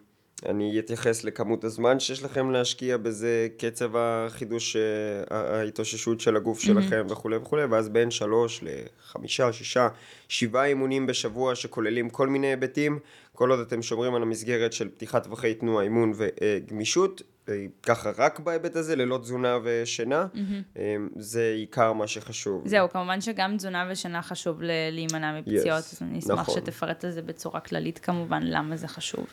[0.46, 7.06] אני אתייחס לכמות הזמן שיש לכם להשקיע בזה, קצב החידוש, אה, ההתאוששות של הגוף שלכם
[7.08, 9.88] וכולי וכולי, ואז בין שלוש לחמישה, שישה,
[10.28, 12.98] שבעה אימונים בשבוע שכוללים כל מיני היבטים,
[13.34, 18.40] כל עוד אתם שומרים על המסגרת של פתיחת טווחי תנועה, אימון וגמישות, אה, ככה רק
[18.40, 20.26] בהיבט הזה, ללא תזונה ושינה,
[20.76, 22.68] אה, זה עיקר מה שחשוב.
[22.68, 26.54] זהו, כמובן שגם תזונה ושינה חשוב להימנע מפציעות, Yes, אז אני אשמח נכון.
[26.54, 29.26] שתפרט על זה בצורה כללית כמובן, למה זה חשוב.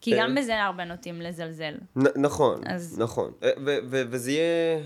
[0.00, 0.18] כי אה.
[0.18, 1.74] גם בזה הרבה נוטים לזלזל.
[2.16, 3.32] נכון, אז- נכון.
[3.42, 3.50] אה,
[3.90, 4.78] וזה יהיה,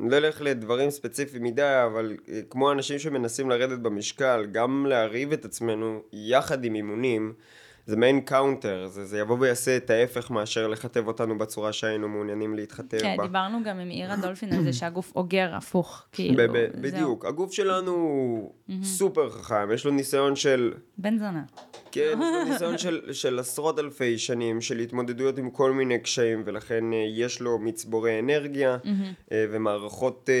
[0.00, 5.32] אני לא אלך לדברים ספציפיים מדי, אבל אה, כמו אנשים שמנסים לרדת במשקל, גם להרעיב
[5.32, 7.32] את עצמנו יחד עם אימונים,
[7.86, 12.54] זה מעין counter, זה, זה יבוא ויעשה את ההפך מאשר לחטב אותנו בצורה שהיינו מעוניינים
[12.54, 13.26] להתחטב כן, בה.
[13.26, 16.82] דיברנו גם עם עירה דולפין על זה שהגוף אוגר הפוך, כאילו, ב- ב- זהו.
[16.82, 21.42] בדיוק, הגוף שלנו הוא סופר חכם, יש לו ניסיון של בן זונה.
[21.92, 26.42] כן, יש לו ניסיון של, של עשרות אלפי שנים של התמודדויות עם כל מיני קשיים,
[26.46, 28.76] ולכן אה, יש לו מצבורי אנרגיה
[29.32, 30.34] אה, ומערכות אה,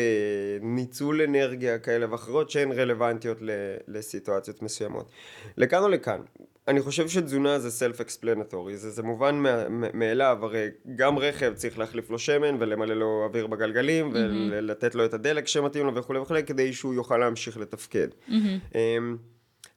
[0.60, 3.50] ניצול אנרגיה כאלה ואחרות שהן רלוונטיות ל,
[3.88, 5.10] לסיטואציות מסוימות.
[5.56, 6.20] לכאן או לכאן.
[6.68, 9.42] אני חושב שתזונה זה self-explanatory, זה, זה מובן
[9.94, 15.14] מאליו, הרי גם רכב צריך להחליף לו שמן ולמלא לו אוויר בגלגלים ולתת לו את
[15.14, 18.08] הדלק שמתאים לו וכולי וכולי, כדי שהוא יוכל להמשיך לתפקד.
[18.74, 19.16] אמ,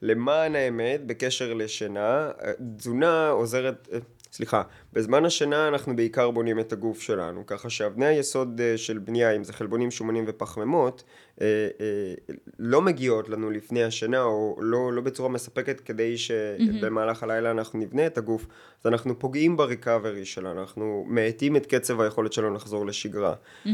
[0.02, 4.00] למען האמת, בקשר לשינה, אה, תזונה עוזרת, אה,
[4.32, 4.62] סליחה,
[4.98, 9.44] בזמן השינה אנחנו בעיקר בונים את הגוף שלנו, ככה שאבני היסוד אה, של בנייה, אם
[9.44, 11.04] זה חלבונים, שומנים ופחמימות,
[11.42, 11.48] אה,
[11.82, 17.80] אה, לא מגיעות לנו לפני השינה, או לא, לא בצורה מספקת כדי שבמהלך הלילה אנחנו
[17.80, 18.48] נבנה את הגוף,
[18.82, 23.34] אז אנחנו פוגעים ב recovery שלנו, אנחנו מאטים את קצב היכולת שלנו לחזור לשגרה.
[23.34, 23.70] Mm-hmm.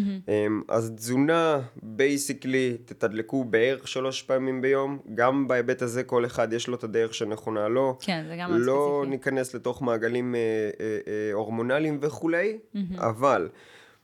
[0.68, 6.76] אז תזונה, basically, תתדלקו בערך שלוש פעמים ביום, גם בהיבט הזה כל אחד יש לו
[6.76, 7.98] את הדרך שנכונה לו.
[8.02, 9.10] כן, זה גם מאוד לא ספציפי.
[9.10, 10.40] ניכנס לתוך מעגלים אה,
[10.80, 12.58] אה, הורמונליים וכולי,
[12.98, 13.50] אבל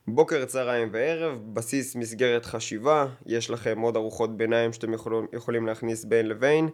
[0.08, 6.06] בוקר, צהריים וערב, בסיס מסגרת חשיבה, יש לכם עוד ארוחות ביניים שאתם יכולים, יכולים להכניס
[6.06, 6.70] בין לבין,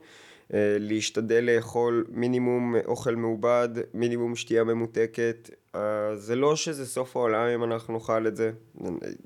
[0.53, 7.47] אה, להשתדל לאכול מינימום אוכל מעובד, מינימום שתייה ממותקת, אה, זה לא שזה סוף העולם
[7.47, 8.51] אם אנחנו נאכל את זה,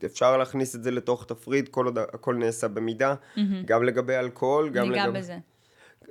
[0.06, 3.16] אפשר להכניס את זה לתוך תפריט, כל עוד הכל נעשה במידה,
[3.66, 5.20] גם לגבי אלכוהול, גם ניגע לגבי...
[5.20, 5.38] בזה.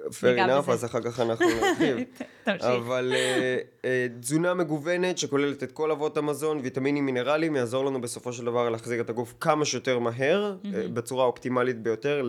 [0.06, 0.70] Fair enough.
[0.72, 1.96] אז אחר כך אנחנו נרחיב.
[2.44, 2.64] תמשיך.
[2.64, 8.32] אבל אה, אה, תזונה מגוונת שכוללת את כל אבות המזון, ויטמינים מינרליים, יעזור לנו בסופו
[8.32, 12.26] של דבר להחזיר את הגוף כמה שיותר מהר, אה, בצורה האופטימלית ביותר,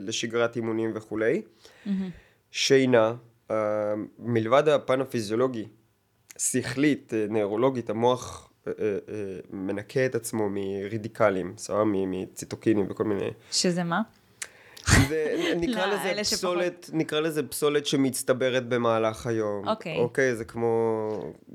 [0.00, 1.42] לשגרת אימונים וכולי.
[2.50, 3.14] שינה,
[4.18, 5.68] מלבד הפן הפיזיולוגי,
[6.38, 8.52] שכלית, נוירולוגית, המוח
[9.50, 11.82] מנקה את עצמו מרידיקלים, סבבה?
[11.84, 13.30] מציטוקינים וכל מיני.
[13.50, 14.02] שזה מה?
[15.08, 16.20] זה, נקרא לא, לזה.
[16.20, 19.68] פסולת, נקרא לזה פסולת שמצטברת במהלך היום.
[19.68, 19.98] אוקיי.
[19.98, 21.08] אוקיי, זה כמו,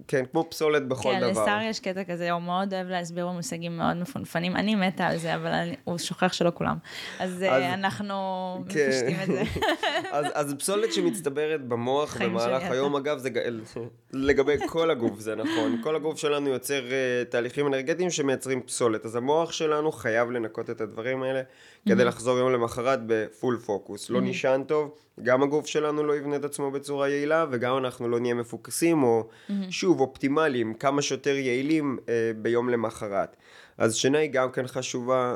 [0.07, 1.43] כן, כמו פסולת בכל כן, דבר.
[1.43, 4.55] לשר יש קטע כזה, הוא מאוד אוהב להסביר במושגים מאוד מפונפנים.
[4.55, 6.77] אני מתה על זה, אבל הוא שוכח שלא כולם.
[7.19, 8.15] אז, אה, אנחנו
[8.69, 8.87] כן.
[8.89, 9.43] מפשטים את זה.
[10.11, 13.29] אז, אז פסולת שמצטברת במוח במהלך היום, אגב, זה
[14.13, 15.79] לגבי כל הגוף, זה נכון.
[15.83, 19.05] כל הגוף שלנו יוצר uh, תהליכים אנרגטיים שמייצרים פסולת.
[19.05, 21.41] אז המוח שלנו חייב לנקות את הדברים האלה
[21.87, 24.09] כדי לחזור יום למחרת בפול פוקוס.
[24.09, 24.91] לא נשען טוב,
[25.23, 29.27] גם הגוף שלנו לא יבנה את עצמו בצורה יעילה, וגם אנחנו לא נהיה מפוקסים, או
[29.69, 33.35] שוב, אופטימליים, כמה שיותר יעילים uh, ביום למחרת.
[33.77, 35.35] אז שינה היא גם כן חשובה.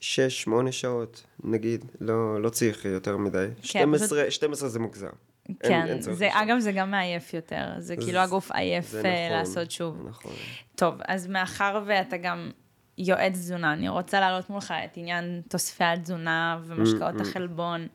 [0.00, 3.46] שש, שמונה שעות, נגיד, לא, לא צריך יותר מדי.
[3.62, 5.06] 12, 12 זה מוגזם.
[5.48, 6.28] אין- כן, אין צורך זה.
[6.32, 7.64] אגב, זה גם מעייף יותר.
[7.78, 9.96] זה כאילו הגוף עייף זה אה, נכון, לעשות שוב.
[10.08, 10.32] נכון.
[10.76, 12.50] טוב, אז מאחר ואתה גם
[12.98, 17.86] יועץ תזונה, אני רוצה להעלות מולך את עניין תוספי התזונה ומשקאות החלבון.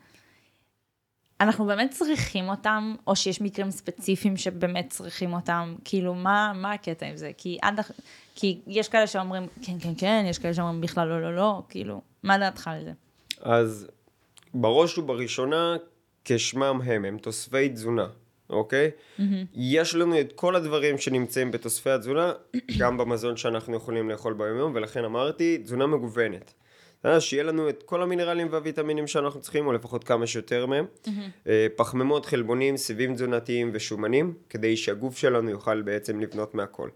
[1.42, 5.76] אנחנו באמת צריכים אותם, או שיש מקרים ספציפיים שבאמת צריכים אותם?
[5.86, 7.32] כאילו, מה, מה הקטע עם זה?
[7.38, 7.80] כי עד...
[8.36, 12.02] כי יש כאלה שאומרים, כן, כן, כן, יש כאלה שאומרים בכלל לא, לא, לא, כאילו,
[12.24, 12.92] מה דעתך על זה?
[13.42, 13.88] אז
[14.54, 15.76] בראש ובראשונה,
[16.26, 18.08] כשמם הם, הם תוספי תזונה,
[18.50, 18.92] אוקיי?
[19.54, 22.34] יש לנו את כל הדברים שנמצאים בתוספי התזונה,
[22.80, 26.54] גם במזון שאנחנו יכולים לאכול ביום ולכן אמרתי, תזונה מגוונת.
[27.20, 30.86] שיהיה לנו את כל המינרלים והוויטמינים שאנחנו צריכים, או לפחות כמה שיותר מהם.
[31.48, 36.90] אה, פחמימות, חלבונים, סיבים תזונתיים ושומנים, כדי שהגוף שלנו יוכל בעצם לבנות מהכל.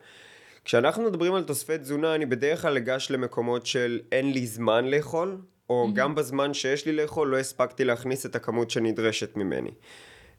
[0.65, 5.37] כשאנחנו מדברים על תוספי תזונה, אני בדרך כלל אגש למקומות של אין לי זמן לאכול,
[5.69, 9.71] או גם בזמן שיש לי לאכול לא הספקתי להכניס את הכמות שנדרשת ממני.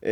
[0.05, 0.11] אמ,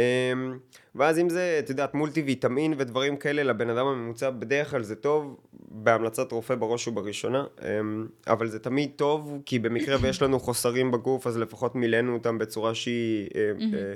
[0.94, 4.96] ואז אם זה, את יודעת, מולטי ויטמין ודברים כאלה לבן אדם הממוצע, בדרך כלל זה
[4.96, 10.90] טוב, בהמלצת רופא בראש ובראשונה, אמ, אבל זה תמיד טוב, כי במקרה ויש לנו חוסרים
[10.90, 13.94] בגוף, אז לפחות מילאנו אותם בצורה שהיא אה, אה,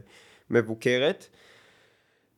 [0.51, 1.27] מבוקרת.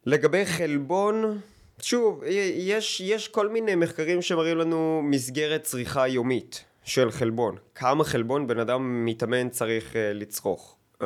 [0.06, 1.38] לגבי חלבון,
[1.82, 2.22] שוב,
[2.56, 7.56] יש, יש כל מיני מחקרים שמראים לנו מסגרת צריכה יומית של חלבון.
[7.74, 10.76] כמה חלבון בן אדם מתאמן צריך uh, לצרוך.
[11.00, 11.04] Uh,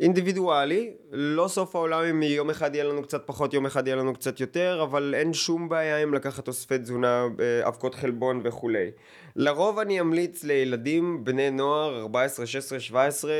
[0.00, 4.14] אינדיבידואלי, לא סוף העולם אם יום אחד יהיה לנו קצת פחות, יום אחד יהיה לנו
[4.14, 8.90] קצת יותר, אבל אין שום בעיה עם לקחת תוספי תזונה, אה, אבקות חלבון וכולי.
[9.36, 13.32] לרוב אני אמליץ לילדים, בני נוער, 14, 16, 17,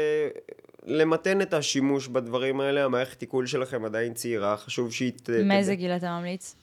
[0.87, 5.13] למתן את השימוש בדברים האלה, המערכת עיכול שלכם עדיין צעירה, חשוב שהיא...
[5.45, 6.55] מאיזה גיל אתה ממליץ?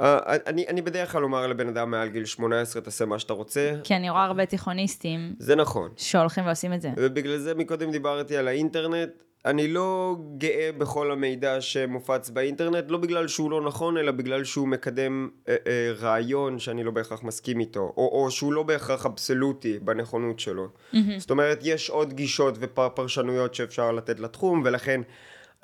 [0.00, 3.72] אה, אני, אני בדרך כלל אומר לבן אדם מעל גיל 18, תעשה מה שאתה רוצה.
[3.84, 5.90] כי אני רואה הרבה תיכוניסטים זה נכון.
[5.96, 6.90] שהולכים ועושים את זה.
[6.96, 9.08] ובגלל זה מקודם דיברתי על האינטרנט.
[9.44, 14.68] אני לא גאה בכל המידע שמופץ באינטרנט, לא בגלל שהוא לא נכון, אלא בגלל שהוא
[14.68, 19.78] מקדם אה, אה, רעיון שאני לא בהכרח מסכים איתו, או, או שהוא לא בהכרח אבסולוטי
[19.78, 20.68] בנכונות שלו.
[21.18, 25.00] זאת אומרת, יש עוד גישות ופרשנויות שאפשר לתת לתחום, ולכן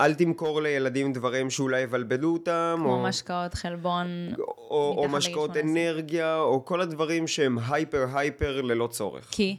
[0.01, 3.03] אל תמכור לילדים דברים שאולי יבלבלו אותם, כמו או...
[3.03, 4.07] משקאות חלבון.
[4.39, 5.63] או, או משקאות 18.
[5.63, 9.29] אנרגיה, או כל הדברים שהם הייפר הייפר ללא צורך.
[9.31, 9.57] כי?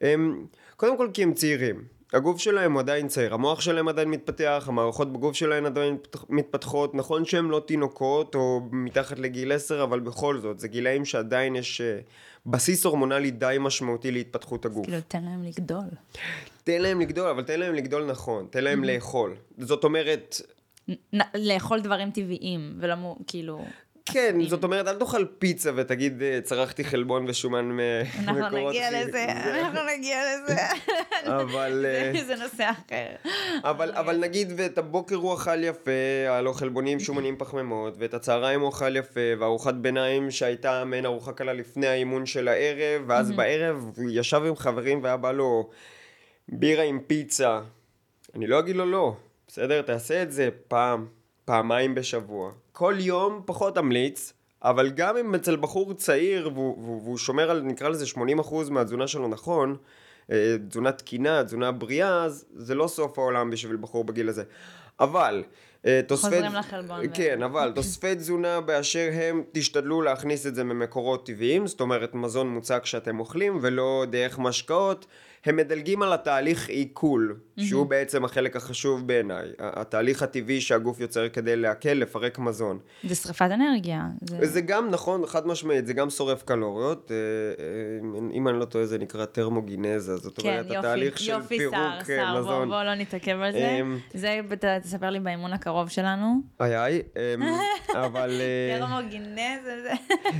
[0.00, 0.46] הם,
[0.76, 1.84] קודם כל כי הם צעירים.
[2.12, 7.24] הגוף שלהם עדיין צעיר, המוח שלהם עדיין מתפתח, המערכות בגוף שלהם עדיין מתפתח- מתפתחות, נכון
[7.24, 11.98] שהם לא תינוקות או מתחת לגיל 10, אבל בכל זאת, זה גילאים שעדיין יש אה,
[12.46, 14.84] בסיס הורמונלי די משמעותי להתפתחות הגוף.
[14.86, 15.84] כאילו, תן להם לגדול.
[16.64, 19.36] תן להם לגדול, אבל תן להם לגדול נכון, תן להם לאכול.
[19.58, 20.36] זאת אומרת,
[21.34, 23.64] לאכול דברים טבעיים, ולא מו- כאילו...
[24.06, 24.36] כן.
[24.48, 29.10] זאת אומרת, אל תאכל פיצה ותגיד, אה, צרכתי חלבון ושומן ממקורות אנחנו נגיע אחרים." לזה,
[29.44, 30.56] זה- אנחנו נגיע לזה.
[31.26, 31.86] אבל...
[31.88, 33.06] אה, זה- נושא אחר.
[33.64, 35.90] אבל, אבל נגיד, ואת הבוקר הוא אכל יפה,
[36.28, 41.32] היה לו חלבונים, שומנים, פחמימות, ואת הצהריים הוא אכל יפה, וארוחת ביניים שהייתה מעין ארוחה
[41.32, 45.70] קלה לפני האימון של הערב, ואז בערב הוא ישב עם חברים והיה בא לו
[46.52, 47.60] בירה עם פיצה.
[48.34, 49.16] אני לא אגיד לו לא,
[49.48, 49.82] בסדר?
[49.82, 51.06] תעשה את זה פעם,
[51.44, 52.52] פעמיים בשבוע.
[52.72, 57.62] כל יום פחות אמליץ, אבל גם אם אצל בחור צעיר, והוא, והוא, והוא שומר על,
[57.62, 58.20] נקרא לזה 80%
[58.70, 59.76] מהתזונה שלו נכון,
[60.32, 64.42] אה, תזונה תקינה, תזונה בריאה, אז זה לא סוף העולם בשביל בחור בגיל הזה.
[65.00, 65.44] אבל,
[65.86, 66.26] אה, תוספי...
[66.26, 67.00] חוזרים לחלבון.
[67.14, 72.48] כן, אבל תוספי תזונה באשר הם, תשתדלו להכניס את זה ממקורות טבעיים, זאת אומרת מזון
[72.48, 75.06] מוצק שאתם אוכלים, ולא דרך משקאות.
[75.44, 79.48] הם מדלגים על התהליך עיכול, שהוא בעצם החלק החשוב בעיניי.
[79.58, 82.78] התהליך הטבעי שהגוף יוצר כדי להקל, לפרק מזון.
[83.04, 84.02] זה שריפת אנרגיה.
[84.28, 87.10] זה- זה גם נכון, חד משמעית, זה גם שורף קלוריות.
[87.10, 87.16] אה,
[87.64, 90.16] אה, אם אני לא טועה, זה נקרא תרמוגינזה.
[90.16, 92.68] זאת כן, אומרת, התהליך יופי, של יופי, פירוק שר, אה, שר, בוא, מזון.
[92.68, 93.58] בוא לא נתעכב על זה.
[93.80, 96.34] אמ, זה, בת- תספר לי באימון הקרוב שלנו.
[96.60, 97.42] איי איי, אמ,
[98.06, 98.30] אבל...
[98.40, 99.92] אה, טרמוגינז, זה...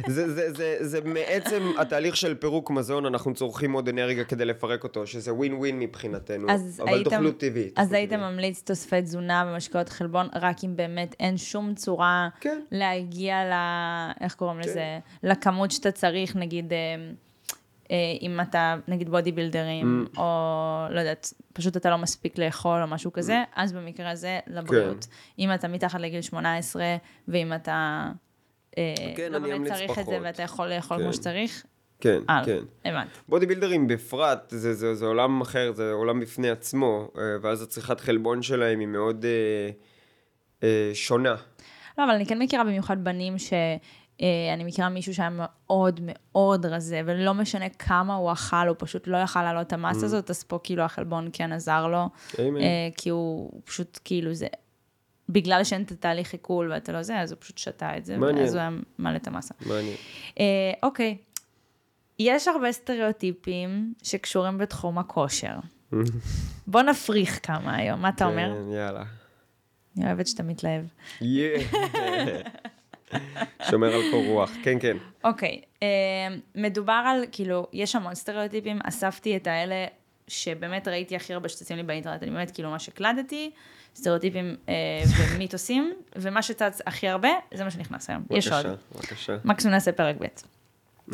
[0.08, 4.84] זה, זה, זה, זה מעצם התהליך של פירוק מזון, אנחנו צורכים עוד אנרגיה כדי לפרק
[4.84, 6.50] אותו, שזה ווין ווין מבחינתנו.
[6.50, 7.70] אז אבל היית- תאכלו טבעי.
[7.76, 8.30] אז תאכלו היית טבעי.
[8.30, 12.60] ממליץ תוספי תזונה ומשקאות חלבון, רק אם באמת אין שום צורה כן.
[12.70, 13.52] להגיע ל...
[14.20, 14.68] איך קוראים כן.
[14.68, 14.98] לזה?
[15.22, 16.78] לכמות שאתה צריך, נגיד, אה,
[17.90, 20.18] אה, אם אתה, נגיד בודי בילדרים, Mm.
[20.18, 20.24] או
[20.90, 25.04] לא יודעת, פשוט אתה לא מספיק לאכול או משהו כזה, אז במקרה הזה לבריאות.
[25.04, 25.10] כן.
[25.38, 26.84] אם אתה מתחת לגיל 18,
[27.28, 28.08] ואם אתה...
[28.78, 30.18] אה, כן, לא אני באמת צריך את זה.
[30.22, 31.02] ואתה יכול לאכול כן.
[31.02, 31.64] כמו שצריך,
[32.02, 32.44] כן, הלאה.
[32.44, 32.58] כן.
[32.84, 33.10] הבנתי.
[33.28, 38.00] בודי בילדרים בפרט, זה, זה, זה עולם אחר, זה עולם בפני עצמו, אה, ואז הצריכת
[38.00, 39.70] חלבון שלהם היא מאוד אה,
[40.62, 41.34] אה, שונה.
[41.98, 43.52] לא, אבל אני כן מכירה במיוחד בנים ש...
[44.22, 49.06] אה, אני מכירה מישהו שהיה מאוד מאוד רזה, ולא משנה כמה הוא אכל, הוא פשוט
[49.06, 49.76] לא יכל לעלות את Mm.
[49.76, 52.08] המסה הזאת, אז פה כאילו החלבון כן עזר לו.
[52.38, 52.44] אה,
[52.96, 54.46] כי הוא פשוט כאילו זה,
[55.28, 58.38] בגלל שאין את התהליך עיכול ואתה לא זה, אז הוא פשוט שתה את זה, מעניין.
[58.38, 59.54] ואז הוא היה מעלה את המסה.
[59.66, 59.96] מעניין.
[60.40, 60.44] אה,
[60.82, 61.16] אוקיי,
[62.22, 65.54] יש הרבה סטריאוטיפים שקשורים בתחום הכושר.
[66.66, 68.54] בוא נפריך כמה היום, מה אתה אומר?
[68.54, 69.04] כן, יאללה.
[69.96, 70.84] אני אוהבת שאתה מתלהב.
[73.70, 74.50] שומר על קור רוח.
[74.62, 74.96] כן, כן.
[75.24, 75.88] אוקיי, אה,
[76.54, 79.86] מדובר על, כאילו, יש המון סטריאוטיפים, אספתי את האלה
[80.28, 83.50] שבאמת ראיתי הכי הרבה שצצים לי באינטרנט, אני באמת, כאילו, מה שקלטתי,
[83.94, 84.74] סטריאוטיפים אה,
[85.18, 88.22] ומיתוסים, ומה שצץ הכי הרבה, זה מה שנכנס היום.
[88.30, 88.66] יש עוד.
[88.66, 89.36] בבקשה, בבקשה.
[89.44, 90.26] מקסימום נעשה פרק ב'.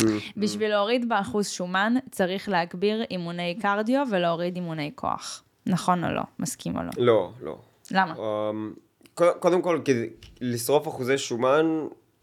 [0.01, 0.05] Mm.
[0.37, 5.43] בשביל להוריד באחוז שומן, צריך להגביר אימוני קרדיו ולהוריד אימוני כוח.
[5.67, 6.23] נכון או לא?
[6.39, 6.91] מסכים או לא?
[6.99, 7.59] לא, לא.
[7.91, 8.15] למה?
[8.51, 8.73] אמ,
[9.15, 10.07] קוד- קודם כל, כדי
[10.41, 11.67] לשרוף אחוזי שומן,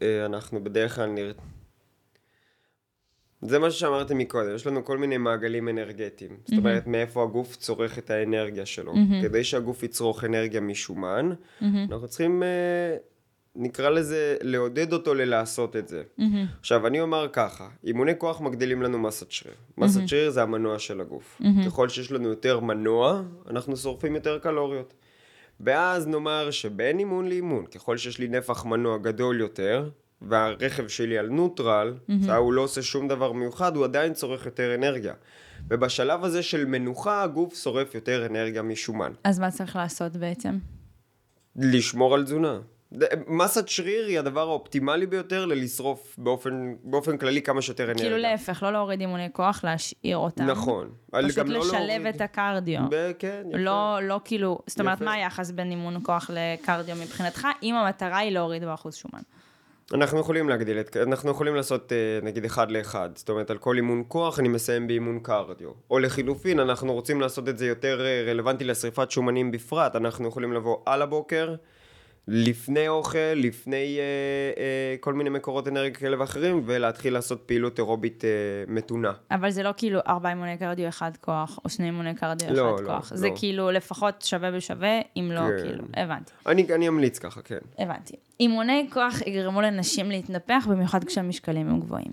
[0.02, 1.32] אה, אנחנו בדרך כלל נראה...
[3.42, 6.36] זה מה שאמרתי מקודם, יש לנו כל מיני מעגלים אנרגטיים.
[6.44, 8.92] זאת אומרת, מאיפה הגוף צורך את האנרגיה שלו.
[9.22, 11.30] כדי שהגוף יצרוך אנרגיה משומן,
[11.90, 12.96] אנחנו צריכים, אה,
[13.58, 16.02] נקרא לזה, לעודד אותו ללעשות את זה.
[16.60, 19.54] עכשיו, אני אומר ככה, אימוני כוח מגדילים לנו מסת שריר.
[19.78, 21.40] מסת שריר זה המנוע של הגוף.
[21.66, 24.94] ככל שיש לנו יותר מנוע, אנחנו שורפים יותר קלוריות.
[25.60, 29.90] ואז נאמר שבין אימון לאימון, ככל שיש לי נפח מנוע גדול יותר,
[30.22, 32.32] והרכב שלי על נוטרל, mm-hmm.
[32.32, 35.14] הוא לא עושה שום דבר מיוחד, הוא עדיין צורך יותר אנרגיה.
[35.68, 39.12] ובשלב הזה של מנוחה, הגוף שורף יותר אנרגיה משומן.
[39.24, 40.58] אז מה צריך לעשות בעצם?
[41.56, 42.58] לשמור על תזונה.
[43.26, 48.02] מסת שריר היא הדבר האופטימלי ביותר ללשרוף באופן, באופן כללי כמה שיותר אנרגיה.
[48.04, 50.44] כאילו להפך, לא להוריד אימוני כוח, להשאיר אותם.
[50.46, 50.90] נכון.
[51.10, 52.80] פשוט לא לשלב להוריד- את הקרדיו.
[52.90, 53.58] ב- כן, יפה.
[53.58, 55.04] לא, לא כאילו, זאת אומרת, יפה.
[55.04, 59.20] מה היחס בין אימון כוח לקרדיו מבחינתך, אם המטרה היא להוריד באחוז שומן?
[59.94, 63.76] אנחנו יכולים להגדיל את, אנחנו יכולים לעשות אה, נגיד אחד לאחד, זאת אומרת על כל
[63.76, 65.70] אימון כוח אני מסיים באימון קרדיו.
[65.90, 70.52] או לחילופין, אנחנו רוצים לעשות את זה יותר אה, רלוונטי לשריפת שומנים בפרט, אנחנו יכולים
[70.52, 71.54] לבוא על הבוקר,
[72.28, 74.02] לפני אוכל, לפני אה,
[74.62, 78.30] אה, כל מיני מקורות אנרגיה כאלה ואחרים, ולהתחיל לעשות פעילות אירובית אה,
[78.68, 79.12] מתונה.
[79.30, 82.82] אבל זה לא כאילו ארבע אימוני קרדיו, אחד כוח, או שני אימוני קרדיו, לא, אחד
[82.82, 83.12] לא, כוח.
[83.12, 83.18] לא.
[83.18, 85.62] זה כאילו לפחות שווה בשווה, אם לא, כן.
[85.62, 86.32] כאילו, הבנתי.
[86.46, 87.58] אני, אני אמליץ ככה, כן.
[87.78, 88.16] הבנתי.
[88.40, 92.12] אימוני כוח יגרמו לנשים להתנפח, במיוחד כשהמשקלים הם גבוהים.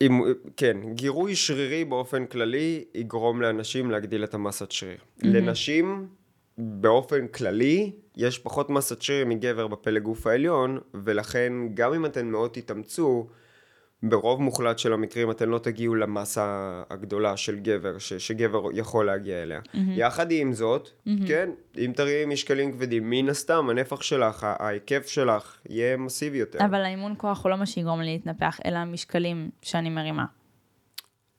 [0.00, 0.20] אם,
[0.56, 4.96] כן, גירוי שרירי באופן כללי יגרום לאנשים להגדיל את המסת שריר.
[4.96, 5.26] Mm-hmm.
[5.26, 6.08] לנשים,
[6.58, 12.50] באופן כללי, יש פחות מסת שריר מגבר בפלג גוף העליון, ולכן גם אם אתן מאוד
[12.52, 13.28] תתאמצו,
[14.02, 19.42] ברוב מוחלט של המקרים אתם לא תגיעו למסה הגדולה של גבר, ש, שגבר יכול להגיע
[19.42, 19.60] אליה.
[19.60, 19.78] Mm-hmm.
[19.96, 21.10] יחד עם זאת, mm-hmm.
[21.28, 26.58] כן, אם תראי משקלים כבדים, מן הסתם הנפח שלך, ההיקף שלך, יהיה מסיבי יותר.
[26.64, 30.24] אבל האימון כוח הוא לא מה שיגרום לי להתנפח, אלא המשקלים שאני מרימה.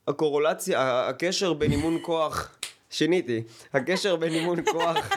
[0.08, 2.58] הקורולציה, הקשר בין אימון כוח,
[2.96, 5.10] שיניתי, הקשר בין אימון כוח,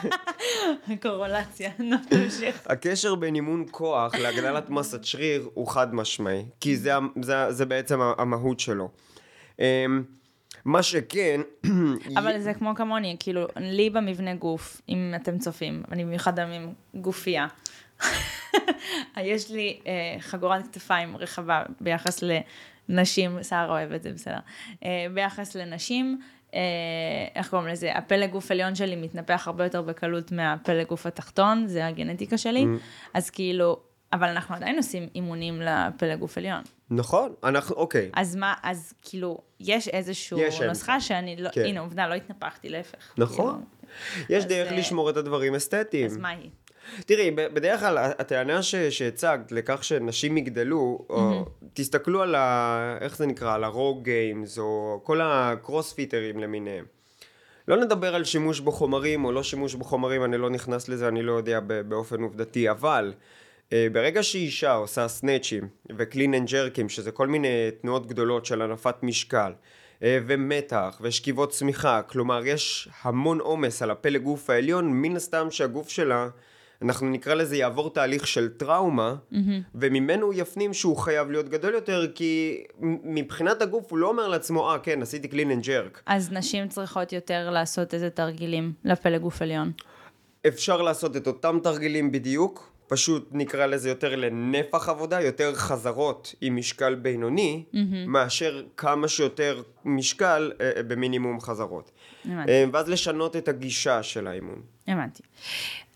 [1.01, 2.61] קורולציה, נו, תמשיך.
[2.65, 7.99] הקשר בין אימון כוח להגדלת מסת שריר הוא חד משמעי, כי זה, זה, זה בעצם
[8.17, 8.89] המהות שלו.
[9.59, 10.03] אמ,
[10.65, 11.41] מה שכן,
[12.17, 17.47] אבל זה כמו כמוני, כאילו, לי במבנה גוף, אם אתם צופים, אני במיוחד עם גופייה.
[19.17, 22.23] יש לי אה, חגורת כתפיים רחבה ביחס
[22.89, 24.39] לנשים, שרה אוהב את זה, בסדר.
[24.85, 26.19] אה, ביחס לנשים,
[27.35, 27.97] איך קוראים לזה?
[27.97, 32.65] הפלג גוף עליון שלי מתנפח הרבה יותר בקלות מהפלג גוף התחתון, זה הגנטיקה שלי.
[33.13, 33.79] אז כאילו,
[34.13, 36.61] אבל אנחנו עדיין עושים אימונים לפלג גוף עליון.
[36.89, 38.09] נכון, אנחנו, אוקיי.
[38.13, 41.05] אז מה, אז כאילו, יש איזושהי נוסחה אמצע.
[41.07, 41.65] שאני לא, כן.
[41.65, 43.13] הנה עובדה, לא התנפחתי, להפך.
[43.17, 43.63] נכון.
[44.13, 46.05] כאילו, יש דרך אה, לשמור את הדברים אסתטיים.
[46.05, 46.49] אז מה היא?
[47.05, 52.97] תראי, בדרך כלל הטענה ש- שהצגת לכך שנשים יגדלו, או תסתכלו על ה...
[53.01, 53.53] איך זה נקרא?
[53.53, 56.85] על ה Rogue Games, או כל הקרוספיטרים למיניהם.
[57.67, 61.31] לא נדבר על שימוש בחומרים או לא שימוש בחומרים, אני לא נכנס לזה, אני לא
[61.31, 63.13] יודע באופן עובדתי, אבל
[63.73, 68.45] אה, ברגע שאישה עושה סנאצ'ים ו clean and jerk ים, שזה כל מיני תנועות גדולות
[68.45, 69.51] של הנפת משקל,
[70.03, 75.89] אה, ומתח ושכיבות סמיכה, כלומר יש המון עומס על הפלג גוף העליון, מן הסתם שהגוף
[75.89, 76.27] שלה,
[76.81, 79.15] אנחנו נקרא לזה יעבור תהליך של טראומה,
[79.75, 82.63] וממנו הוא יפנים שהוא חייב להיות גדול יותר, כי
[83.03, 86.03] מבחינת הגוף הוא לא אומר לעצמו, אה כן, עשיתי clean and jerk.
[86.05, 89.71] אז נשים צריכות יותר לעשות איזה תרגילים לפלג גוף עליון.
[90.47, 96.55] אפשר לעשות את אותם תרגילים בדיוק, פשוט נקרא לזה יותר לנפח עבודה, יותר חזרות עם
[96.55, 97.63] משקל בינוני,
[98.07, 101.91] מאשר כמה שיותר משקל אה, אה, במינימום חזרות.
[102.25, 102.51] הבנתי.
[102.51, 104.61] אה, ואז לשנות את הגישה של האימון.
[104.87, 105.23] הבנתי.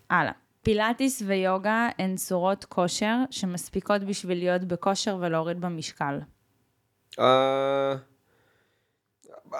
[0.09, 0.42] הלאה.
[0.63, 6.19] פילאטיס ויוגה הן צורות כושר שמספיקות בשביל להיות בכושר ולהוריד במשקל.
[7.19, 7.95] אה,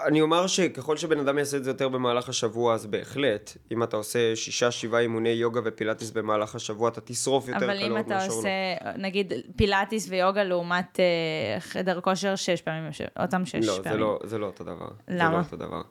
[0.06, 3.56] אני אומר שככל שבן אדם יעשה את זה יותר במהלך השבוע, אז בהחלט.
[3.72, 7.98] אם אתה עושה שישה, שבעה אימוני יוגה ופילאטיס במהלך השבוע, אתה תשרוף יותר אבל אם
[7.98, 8.34] אתה מאשר לא.
[8.34, 8.48] עושה,
[8.96, 14.00] נגיד, פילאטיס ויוגה לעומת אה, חדר כושר שש פעמים, אותם שש לא, זה פעמים.
[14.00, 14.88] לא, זה לא אותו דבר.
[15.08, 15.32] זה למה?
[15.32, 15.82] לא אותו דבר.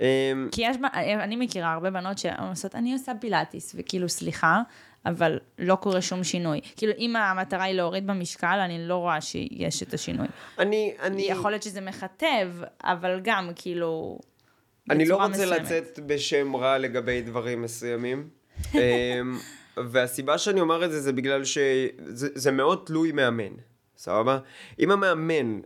[0.00, 4.62] אמ, כי יש, ב- אני מכירה הרבה בנות שעושות, אני עושה פילאטיס, וכאילו, סליחה,
[5.06, 6.60] אבל לא קורה שום שינוי.
[6.76, 10.26] כאילו, אם המטרה היא להוריד במשקל, אני לא רואה שיש את השינוי.
[10.58, 12.48] אני, אני, יכול להיות שזה מכתב,
[12.84, 14.18] אבל גם, כאילו,
[14.90, 15.60] אני לא רוצה מסוימת.
[15.60, 18.28] לצאת בשם רע לגבי דברים מסוימים.
[18.74, 18.78] אמ,
[19.76, 21.88] והסיבה שאני אומר את זה, זה בגלל שזה
[22.34, 23.52] זה מאוד תלוי מאמן.
[24.04, 24.38] סבבה?
[24.80, 25.60] אם המאמן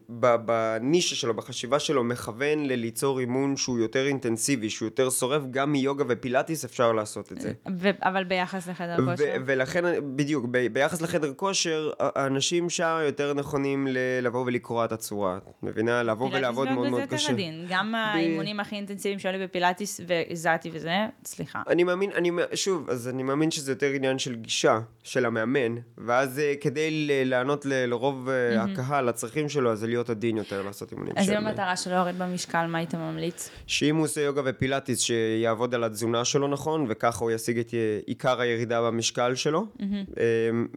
[0.45, 6.05] בנישה שלו, בחשיבה שלו, מכוון לליצור אימון שהוא יותר אינטנסיבי, שהוא יותר שורף, גם מיוגה
[6.09, 7.53] ופילאטיס אפשר לעשות את זה.
[7.79, 9.37] ו- אבל ביחס לחדר ו- כושר.
[9.47, 9.85] ולכן,
[10.17, 15.37] בדיוק, ב- ביחס לחדר כושר, האנשים שם יותר נכונים ל- לבוא ולקרוע את הצורה.
[15.37, 16.03] את מבינה?
[16.03, 17.33] לבוא ולעבוד מאוד מאוד קשה.
[17.33, 17.67] עדין.
[17.69, 21.63] גם האימונים הכי אינטנסיביים שהיו לי בפילאטיס והזעתי וזה, סליחה.
[21.69, 26.39] אני מאמין, אני, שוב, אז אני מאמין שזה יותר עניין של גישה של המאמן, ואז
[26.39, 26.91] אה, כדי
[27.25, 27.87] לענות ל-
[28.29, 31.33] לרוב אה, הקהל, הצרכים שלו, אז זה להיות עדין יותר לעשות אימונים אז של...
[31.33, 33.51] אם המטרה שלו להוריד במשקל, מה היית ממליץ?
[33.67, 37.75] שאם הוא עושה יוגה ופילאטיס, שיעבוד על התזונה שלו נכון, וככה הוא ישיג את
[38.07, 39.67] עיקר הירידה במשקל שלו.
[39.81, 40.25] אה,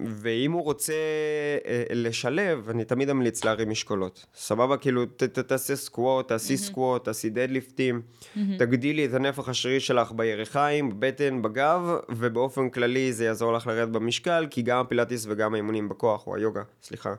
[0.05, 0.93] ואם הוא רוצה
[1.65, 4.25] אה, לשלב, אני תמיד אמליץ להרים משקולות.
[4.35, 4.77] סבבה?
[4.77, 8.01] כאילו, ת, ת, תעשה סקווט, תעשי סקווט, תעשי דדליפטים,
[8.57, 14.47] תגדילי את הנפח השרירי שלך בירכיים, בבטן, בגב, ובאופן כללי זה יעזור לך לרדת במשקל,
[14.49, 17.13] כי גם הפילאטיס וגם האימונים בכוח, או היוגה, סליחה.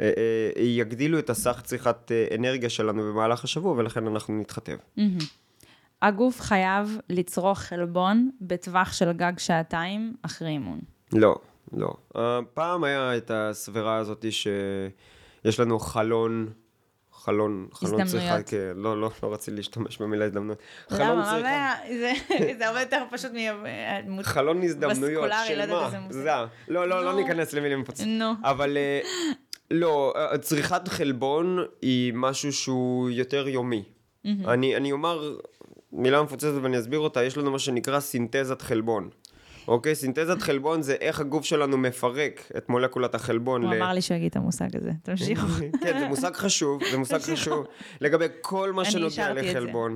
[0.00, 0.10] אה,
[0.56, 4.76] אה, יגדילו את הסך צריכת אה, אנרגיה שלנו במהלך השבוע, ולכן אנחנו נתחתב.
[6.02, 10.80] הגוף חייב לצרוך חלבון בטווח של גג שעתיים אחרי אימון.
[11.12, 11.36] לא,
[11.72, 11.94] לא.
[12.54, 16.48] פעם היה את הסברה הזאת שיש לנו חלון,
[17.12, 18.42] חלון, חלון צריכה.
[18.42, 20.58] כן, לא, לא, לא רציתי להשתמש במילה הזדמנות.
[20.88, 21.22] חלון למה?
[21.24, 21.74] צריכה, הבעיה?
[22.58, 23.30] זה- הרבה יותר פשוט
[24.06, 24.22] מ...
[24.22, 26.12] חלון הזדמנויות, לא של יודעת מה?
[26.12, 26.30] זה,
[26.68, 27.16] לא, לא, לא.
[27.16, 28.06] ניכנס למילים מפוצצות.
[28.06, 28.32] נו.
[28.42, 28.76] אבל
[29.70, 33.82] לא, אה, צריכת חלבון היא משהו שהוא יותר יומי.
[34.46, 35.34] אני, אני אומר
[35.92, 39.08] מילה מפוצצת ואני אסביר אותה, יש לנו מה שנקרא סינתזת חלבון.
[39.68, 39.94] אוקיי?
[39.94, 43.62] סינתזת חלבון זה איך הגוף שלנו מפרק את מולקולת החלבון.
[43.64, 44.90] הוא ל- אמר לי שהוא יגיד את המושג הזה.
[45.02, 45.46] תמשיכו.
[45.82, 47.36] כן, זה מושג חשוב, זה מושג תמשיכו.
[47.36, 47.66] חשוב
[48.00, 49.50] לגבי כל מה אני שנוגע השארתי את זה.
[49.60, 49.94] לחלבון.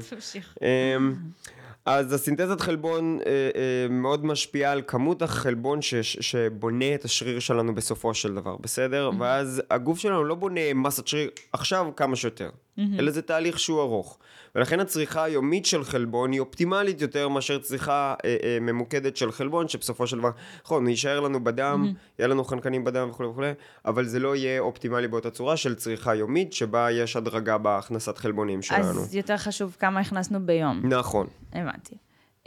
[1.87, 7.75] אז הסינתזת חלבון אה, אה, מאוד משפיעה על כמות החלבון ש, שבונה את השריר שלנו
[7.75, 9.11] בסופו של דבר, בסדר?
[9.11, 9.21] Mm-hmm.
[9.21, 12.83] ואז הגוף שלנו לא בונה מסת שריר עכשיו כמה שיותר, mm-hmm.
[12.99, 14.19] אלא זה תהליך שהוא ארוך.
[14.55, 19.69] ולכן הצריכה היומית של חלבון היא אופטימלית יותר מאשר צריכה אה, אה, ממוקדת של חלבון,
[19.69, 20.31] שבסופו של דבר,
[20.65, 22.19] נכון, יישאר לנו בדם, mm-hmm.
[22.19, 23.53] יהיה לנו חנקנים בדם וכולי וכולי,
[23.85, 28.63] אבל זה לא יהיה אופטימלי באותה צורה של צריכה יומית, שבה יש הדרגה בהכנסת חלבונים
[28.63, 29.01] שלנו.
[29.01, 30.81] אז יותר חשוב כמה הכנסנו ביום.
[30.85, 31.27] נכון.
[31.53, 31.97] הבנתי.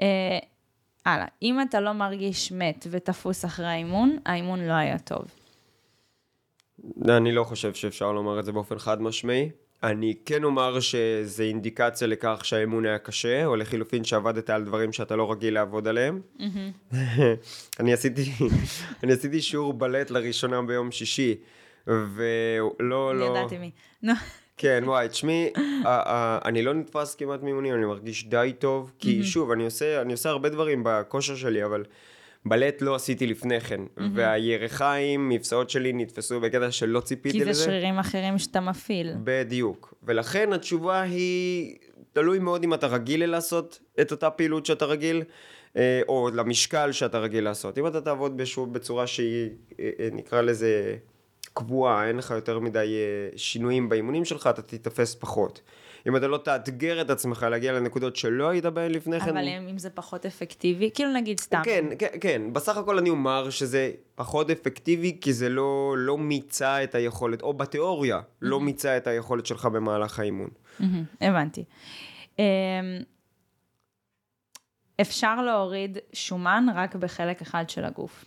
[0.01, 0.39] אה,
[1.05, 5.26] הלאה, אם אתה לא מרגיש מת ותפוס אחרי האימון, האימון לא היה טוב.
[7.09, 9.49] אני לא חושב שאפשר לומר את זה באופן חד משמעי.
[9.84, 15.15] אני כן אומר שזה אינדיקציה לכך שהאימון היה קשה, או לחילופין שעבדת על דברים שאתה
[15.15, 16.21] לא רגיל לעבוד עליהם.
[17.79, 18.31] אני עשיתי,
[19.03, 21.36] אני עשיתי שיעור בלט לראשונה ביום שישי,
[21.88, 23.11] ולא, לא...
[23.11, 23.71] אני ידעתי מי.
[24.57, 25.49] כן, וואי, תשמעי,
[26.45, 30.29] אני לא נתפס כמעט מאימונים, אני מרגיש די טוב, כי שוב, אני עושה, אני עושה
[30.29, 31.84] הרבה דברים בכושר שלי, אבל
[32.45, 33.81] בלט לא עשיתי לפני כן,
[34.13, 37.45] והירכיים, מבצעות שלי נתפסו בקטע שלא ציפיתי לזה.
[37.45, 39.13] כי זה שרירים אחרים שאתה מפעיל.
[39.23, 39.93] בדיוק.
[40.03, 41.75] ולכן התשובה היא,
[42.13, 45.23] תלוי מאוד אם אתה רגיל לעשות את אותה פעילות שאתה רגיל,
[45.77, 47.77] אה, או למשקל שאתה רגיל לעשות.
[47.77, 50.95] אם אתה תעבוד בשוב, בצורה שהיא, אה, אה, נקרא לזה,
[51.53, 52.95] קבועה, אין לך יותר מדי
[53.35, 55.61] שינויים באימונים שלך, אתה תיתפס פחות.
[56.07, 59.29] אם אתה לא תאתגר את עצמך להגיע לנקודות שלא היית בהן לפני כן.
[59.29, 61.61] אבל אם זה פחות אפקטיבי, כאילו נגיד סתם.
[61.63, 62.53] כן, כן, כן.
[62.53, 67.53] בסך הכל אני אומר שזה פחות אפקטיבי, כי זה לא, לא מיצה את היכולת, או
[67.53, 70.49] בתיאוריה, לא מיצה את היכולת שלך במהלך האימון.
[71.21, 71.63] הבנתי.
[72.39, 72.45] אמ,
[75.01, 78.25] אפשר להוריד שומן רק בחלק אחד של הגוף.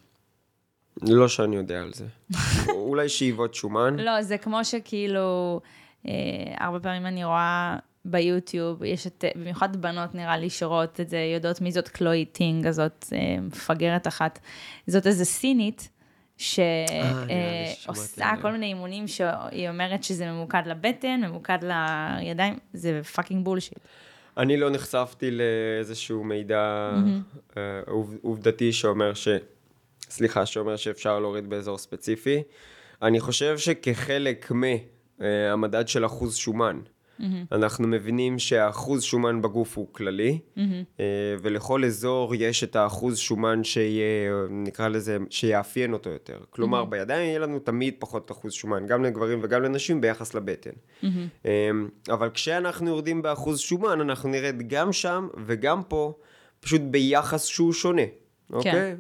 [1.03, 2.07] לא שאני יודע על זה.
[2.69, 3.97] אולי שאיבות שומן.
[3.99, 5.61] לא, זה כמו שכאילו,
[6.59, 11.61] הרבה פעמים אני רואה ביוטיוב, יש את, במיוחד בנות נראה לי שרואות את זה, יודעות
[11.61, 14.39] מי זאת Chloe Ting, הזאת אה, מפגרת אחת.
[14.87, 15.89] זאת איזה סינית.
[16.39, 23.79] שעושה אה, כל מיני אימונים שהיא אומרת שזה ממוקד לבטן, ממוקד לידיים, זה fucking bullshit.
[24.37, 27.59] אני לא נחשפתי לאיזשהו מידע mm-hmm.
[28.23, 29.29] עובדתי שאומר ש...
[30.11, 32.43] סליחה, שאומר שאפשר להוריד באזור ספציפי.
[33.03, 34.51] אני חושב שכחלק
[35.19, 37.23] מהמדד של אחוז שומן, mm-hmm.
[37.53, 41.01] אנחנו מבינים שהאחוז שומן בגוף הוא כללי, mm-hmm.
[41.43, 46.39] ולכל אזור יש את האחוז שומן שיהיה, נקרא לזה, שיאפיין אותו יותר.
[46.51, 46.87] כלומר, mm-hmm.
[46.87, 50.71] בידיים יהיה לנו תמיד פחות אחוז שומן, גם לגברים וגם לנשים ביחס לבטן.
[51.03, 51.47] Mm-hmm.
[52.11, 56.13] אבל כשאנחנו יורדים באחוז שומן, אנחנו נרד גם שם וגם פה,
[56.61, 58.03] פשוט ביחס שהוא שונה.
[58.49, 58.55] כן.
[58.55, 58.95] אוקיי?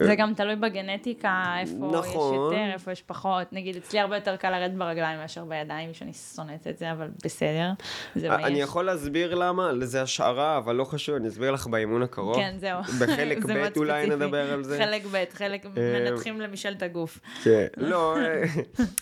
[0.00, 1.98] זה גם תלוי בגנטיקה, איפה נכון.
[2.00, 3.52] יש יותר, איפה יש פחות.
[3.52, 7.70] נגיד, אצלי הרבה יותר קל לרדת ברגליים מאשר בידיים, שאני שונאת את זה, אבל בסדר,
[8.14, 8.46] זה מה יש.
[8.46, 12.36] אני יכול להסביר למה, זה השערה, אבל לא חשוב, אני אסביר לך באימון הקרוב.
[12.36, 12.82] כן, זהו.
[13.00, 14.78] בחלק ב' אולי נדבר על זה.
[14.78, 15.70] חלק ב', חלק אה,
[16.00, 17.20] מנתחים למישל את הגוף.
[17.44, 18.44] כן, לא, אה,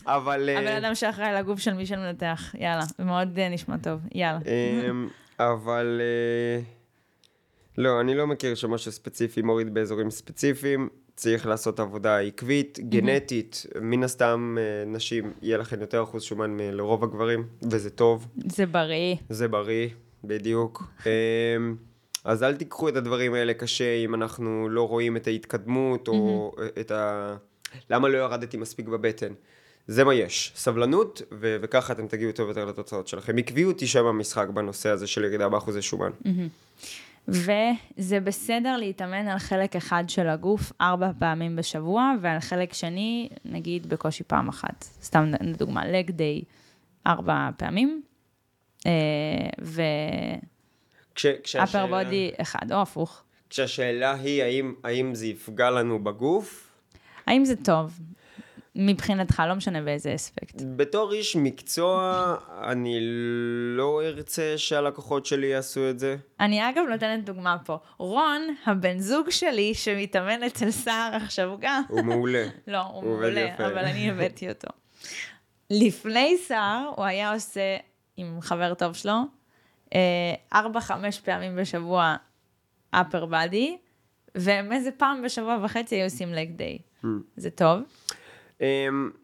[0.16, 0.48] אבל...
[0.56, 4.40] הבן אה, אדם שאחראי על הגוף של מישל מנתח, יאללה, מאוד נשמע טוב, יאללה.
[5.38, 6.00] אבל...
[7.78, 10.88] לא, אני לא מכיר שמשהו ספציפי מוריד באזורים ספציפיים.
[11.16, 17.04] צריך לעשות עבודה עקבית, גנטית, מן הסתם אה, נשים, יהיה לכם יותר אחוז שומן מלרוב
[17.04, 18.28] הגברים, וזה טוב.
[18.46, 19.16] זה בריא.
[19.28, 19.88] זה בריא,
[20.24, 20.84] בדיוק.
[21.06, 21.76] אמ,
[22.24, 26.90] אז אל תיקחו את הדברים האלה קשה אם אנחנו לא רואים את ההתקדמות, או את
[26.90, 27.36] ה...
[27.90, 29.32] למה לא ירדתי מספיק בבטן.
[29.86, 33.38] זה מה יש, סבלנות, ו- וככה אתם תגיעו טוב יותר לתוצאות שלכם.
[33.38, 36.10] עקביות היא שם המשחק בנושא הזה של ירידה באחוזי שומן.
[37.28, 43.86] וזה בסדר להתאמן על חלק אחד של הגוף ארבע פעמים בשבוע, ועל חלק שני, נגיד,
[43.86, 44.84] בקושי פעם אחת.
[45.02, 46.42] סתם לדוגמה, לג דיי
[47.06, 48.02] ארבע פעמים,
[48.86, 48.92] אה,
[49.60, 49.82] ו...
[51.62, 53.22] אפר בודי אחד, או הפוך.
[53.50, 56.72] כשהשאלה היא האם, האם זה יפגע לנו בגוף?
[57.26, 57.98] האם זה טוב?
[58.76, 60.62] מבחינתך, לא משנה באיזה אספקט.
[60.76, 62.98] בתור איש מקצוע, אני
[63.76, 66.16] לא ארצה שהלקוחות שלי יעשו את זה.
[66.40, 67.78] אני אגב נותנת דוגמה פה.
[67.98, 71.82] רון, הבן זוג שלי, שמתאמן אצל סער עכשיו גם.
[71.88, 72.44] הוא מעולה.
[72.66, 73.54] לא, הוא, הוא מעולה.
[73.56, 74.68] אבל אני הבאתי אותו.
[75.70, 77.76] לפני סער, הוא היה עושה
[78.16, 79.22] עם חבר טוב שלו,
[79.94, 82.16] אה, ארבע-חמש פעמים בשבוע
[82.96, 83.68] upper body,
[84.34, 86.78] והם איזה פעם בשבוע וחצי היו עושים לג דיי.
[87.04, 87.06] Hmm.
[87.36, 87.80] זה טוב.
[88.62, 89.14] Um,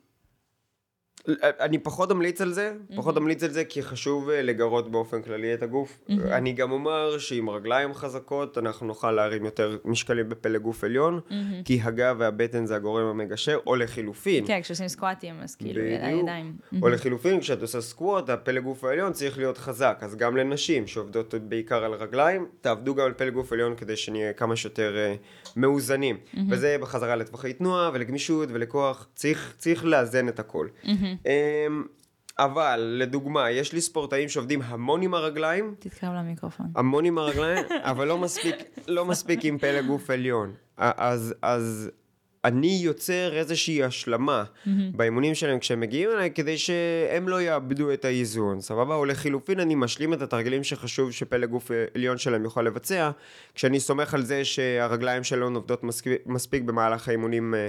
[1.42, 5.54] אני פחות אמליץ על זה, פחות אמליץ על זה כי חשוב אה, לגרות באופן כללי
[5.54, 6.00] את הגוף.
[6.10, 11.20] אני גם אומר שעם רגליים חזקות אנחנו נוכל להרים יותר משקלים בפלג גוף עליון,
[11.64, 14.46] כי הגב והבטן זה הגורם המגשר, או לחילופין.
[14.46, 16.02] כן, כשעושים סקואטים, אז כאילו, בדיוק.
[16.02, 16.56] הידיים.
[16.82, 19.98] או לחילופין, כשאת עושה סקווט, הפלג גוף העליון צריך להיות חזק.
[20.00, 24.32] אז גם לנשים שעובדות בעיקר על רגליים, תעבדו גם על פלג גוף עליון כדי שנהיה
[24.32, 25.14] כמה שיותר אה,
[25.56, 26.16] מאוזנים.
[26.50, 30.68] וזה בחזרה לטווחי תנועה ולגמישות ולכוח, צריך, צריך לאזן את הכל.
[31.26, 31.84] אמ,
[32.38, 36.66] אבל, לדוגמה, יש לי ספורטאים שעובדים המון עם הרגליים, תתקרב למיקרופון.
[36.76, 38.56] המון עם הרגליים, אבל לא מספיק,
[38.88, 40.52] לא מספיק עם פלג גוף עליון.
[40.76, 41.90] אז, אז
[42.44, 44.44] אני יוצר איזושהי השלמה
[44.94, 48.94] באימונים שלהם כשהם מגיעים אליי, כדי שהם לא יאבדו את האיזון, סבבה?
[48.94, 53.10] או לחילופין, אני משלים את התרגילים שחשוב שפלג גוף עליון שלהם יוכל לבצע,
[53.54, 57.68] כשאני סומך על זה שהרגליים שלהם עובדות מספיק, מספיק במהלך האימונים אה,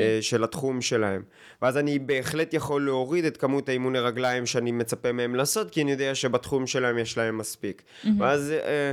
[0.00, 1.22] אה, של התחום שלהם.
[1.62, 5.90] ואז אני בהחלט יכול להוריד את כמות האימוני רגליים שאני מצפה מהם לעשות, כי אני
[5.90, 7.82] יודע שבתחום שלהם יש להם מספיק.
[8.18, 8.52] ואז...
[8.52, 8.92] אה,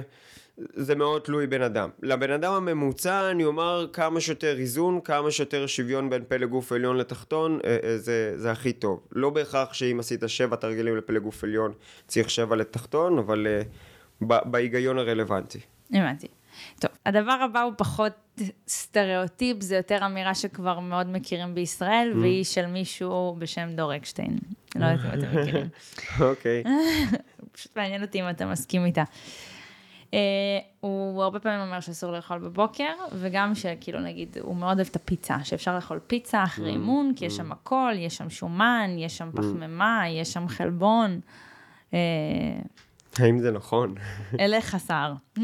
[0.74, 1.90] זה מאוד תלוי בן אדם.
[2.02, 6.98] לבן אדם הממוצע אני אומר כמה שיותר איזון, כמה שיותר שוויון בין פלג גוף עליון
[6.98, 9.00] לתחתון, אה, אה, זה, זה הכי טוב.
[9.12, 11.74] לא בהכרח שאם עשית שבע תרגילים לפלג גוף עליון
[12.08, 15.60] צריך שבע לתחתון, אבל uh, ב- בהיגיון הרלוונטי.
[15.94, 16.28] הבנתי.
[16.80, 18.14] טוב, הדבר הבא הוא פחות
[18.68, 24.40] סטריאוטיפ, זה יותר אמירה שכבר מאוד מכירים בישראל, והיא של מישהו בשם דור אקשטיין.
[24.76, 25.68] לא יודעת אם אתם מכירים.
[26.30, 26.64] אוקיי.
[27.52, 29.04] פשוט מעניין אותי אם אתה מסכים איתה.
[30.12, 30.14] Uh,
[30.80, 35.38] הוא הרבה פעמים אומר שאסור לאכול בבוקר, וגם שכאילו נגיד, הוא מאוד אוהב את הפיצה,
[35.44, 40.04] שאפשר לאכול פיצה אחרי אימון, כי יש שם הכל, יש שם שומן, יש שם פחמימה,
[40.10, 41.20] יש שם חלבון.
[41.92, 41.96] Uh,
[43.18, 43.96] האם זה נכון?
[44.40, 45.14] אלך השר.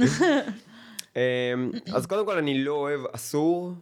[1.16, 3.74] אמ, אז קודם כל אני לא אוהב אסור,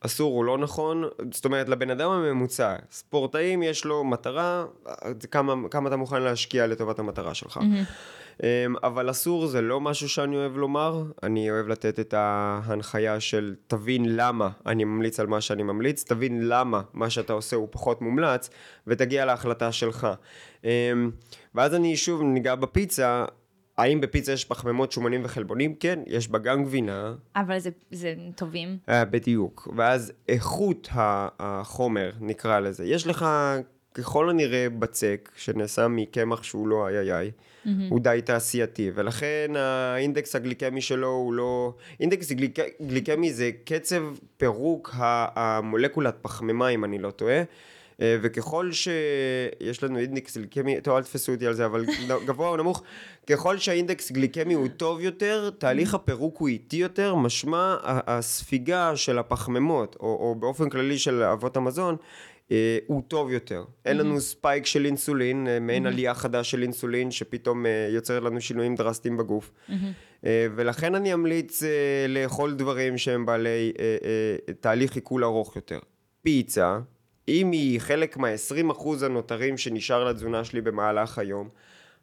[0.00, 4.64] אסור הוא לא נכון, זאת אומרת לבן אדם הממוצע, ספורטאים יש לו מטרה,
[5.30, 7.58] כמה, כמה אתה מוכן להשקיע לטובת המטרה שלך.
[7.62, 7.82] אמ,
[8.82, 14.16] אבל אסור זה לא משהו שאני אוהב לומר, אני אוהב לתת את ההנחיה של תבין
[14.16, 18.50] למה אני ממליץ על מה שאני ממליץ, תבין למה מה שאתה עושה הוא פחות מומלץ,
[18.86, 20.08] ותגיע להחלטה שלך.
[20.64, 21.10] אמ,
[21.54, 23.24] ואז אני שוב ניגע בפיצה,
[23.78, 25.74] האם בפיצה יש פחמימות, שומנים וחלבונים?
[25.74, 27.14] כן, יש בה גם גבינה.
[27.36, 28.78] אבל זה, זה טובים.
[28.88, 29.68] אה, בדיוק.
[29.76, 30.88] ואז איכות
[31.38, 32.84] החומר, נקרא לזה.
[32.84, 33.26] יש לך
[33.94, 37.30] ככל הנראה בצק, שנעשה מקמח שהוא לא איי איי איי,
[37.88, 41.74] הוא די תעשייתי, ולכן האינדקס הגליקמי שלו הוא לא...
[42.00, 42.58] אינדקס גליק...
[42.82, 44.02] גליקמי זה קצב
[44.36, 44.90] פירוק
[45.34, 47.42] המולקולת פחמימה, אם אני לא טועה.
[48.00, 51.84] אה, וככל שיש לנו אינדקס גליקמי, טוב אל תפסו אותי על זה, אבל
[52.26, 52.82] גבוה או נמוך,
[53.26, 59.96] ככל שהאינדקס גליקמי הוא טוב יותר, תהליך הפירוק הוא איטי יותר, משמע הספיגה של הפחמימות,
[60.00, 61.96] או, או באופן כללי של אבות המזון,
[62.86, 63.64] הוא טוב יותר.
[63.84, 68.40] אין לנו spike של אינסולין, אה, מעין עלייה חדה של אינסולין, שפתאום אה, יוצר לנו
[68.40, 69.52] שינויים דרסטיים בגוף.
[70.26, 71.68] אה, ולכן אני אמליץ אה,
[72.08, 73.96] לאכול דברים שהם בעלי אה,
[74.48, 75.78] אה, תהליך עיכול ארוך יותר.
[76.22, 76.78] פיצה,
[77.28, 81.48] אם היא חלק מה-20% הנותרים שנשאר לתזונה שלי במהלך היום,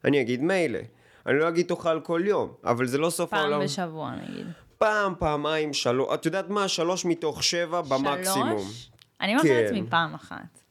[0.06, 0.80] אני אגיד מילא.
[1.26, 3.64] אני לא אגיד תאכל כל יום, אבל זה לא סוף פעם העולם.
[3.64, 4.48] בשבוע נגיד.
[4.78, 6.68] פעם, פעמיים, שלוש, את יודעת מה?
[6.68, 8.60] שלוש מתוך שבע במקסימום.
[8.60, 8.91] שלוש?
[9.22, 9.64] אני אומרת כן.
[9.64, 10.62] לעצמי פעם אחת.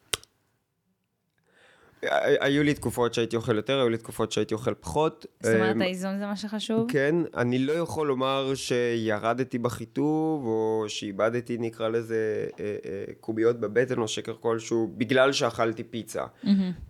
[2.40, 5.26] היו לי תקופות שהייתי אוכל יותר, היו לי תקופות שהייתי אוכל פחות.
[5.40, 6.90] זאת אומרת, אמ, האיזון זה מה שחשוב?
[6.90, 13.98] כן, אני לא יכול לומר שירדתי בחיטוב, או שאיבדתי, נקרא לזה, אה, אה, קוביות בבטן
[13.98, 16.24] או שקר כלשהו, בגלל שאכלתי פיצה.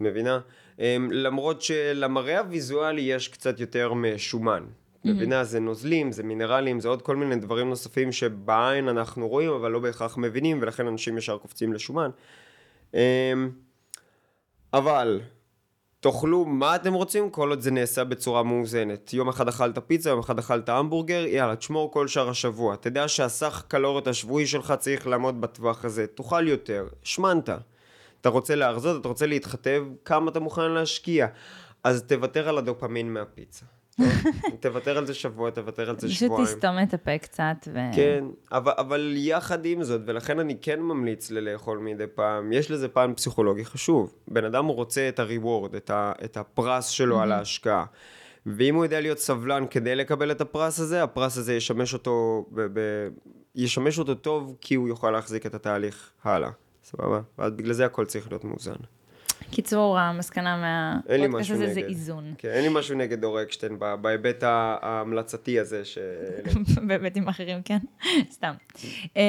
[0.01, 0.41] מבינה?
[0.79, 4.65] אמ, למרות שלמראה הוויזואלי יש קצת יותר משומן.
[5.05, 5.45] מבינה?
[5.45, 9.79] זה נוזלים, זה מינרלים, זה עוד כל מיני דברים נוספים שבעין אנחנו רואים, אבל לא
[9.79, 12.11] בהכרח מבינים, ולכן אנשים ישר קופצים לשומן.
[12.95, 12.99] אמ,
[14.73, 15.21] אבל
[16.01, 19.13] תאכלו מה אתם רוצים כל עוד זה נעשה בצורה מאוזנת.
[19.13, 22.77] יום אחד אכלת פיצה, יום אחד אכלת המבורגר, יאללה, תשמור כל שאר השבוע.
[22.77, 26.07] תדע שהסך קלוריות השבועי שלך צריך לעמוד בטווח הזה.
[26.07, 27.49] תאכל יותר, השמנת.
[28.21, 31.27] אתה רוצה להרזות, אתה רוצה להתחתב, כמה אתה מוכן להשקיע.
[31.85, 33.67] אז תוותר על הדופמין מהפיצה.
[34.01, 34.33] טוב?
[34.61, 36.47] תוותר על זה שבוע, תוותר על זה פשוט שבועיים.
[36.47, 37.79] תסתום את הפה קצת, ו...
[37.95, 42.89] כן, אבל, אבל יחד עם זאת, ולכן אני כן ממליץ ללאכול מדי פעם, יש לזה
[42.89, 44.15] פן פסיכולוגי חשוב.
[44.29, 47.85] בן אדם רוצה את ה-reward, את, ה, את הפרס שלו על ההשקעה.
[48.47, 52.61] ואם הוא יודע להיות סבלן כדי לקבל את הפרס הזה, הפרס הזה ישמש אותו, ב,
[52.73, 52.81] ב,
[53.55, 56.51] ישמש אותו טוב, כי הוא יוכל להחזיק את התהליך הלאה.
[56.85, 57.21] סבבה?
[57.39, 58.73] ואז בגלל זה הכל צריך להיות מאוזן.
[59.51, 61.81] קיצור, המסקנה מהפודקאסט הזה זה.
[61.81, 62.35] איזון.
[62.39, 65.99] כן, אין לי משהו נגד דור אקשטיין בהיבט ההמלצתי הזה ש...
[66.87, 67.79] בהיבטים אחרים, כן?
[68.35, 68.53] סתם.
[69.17, 69.23] אמ,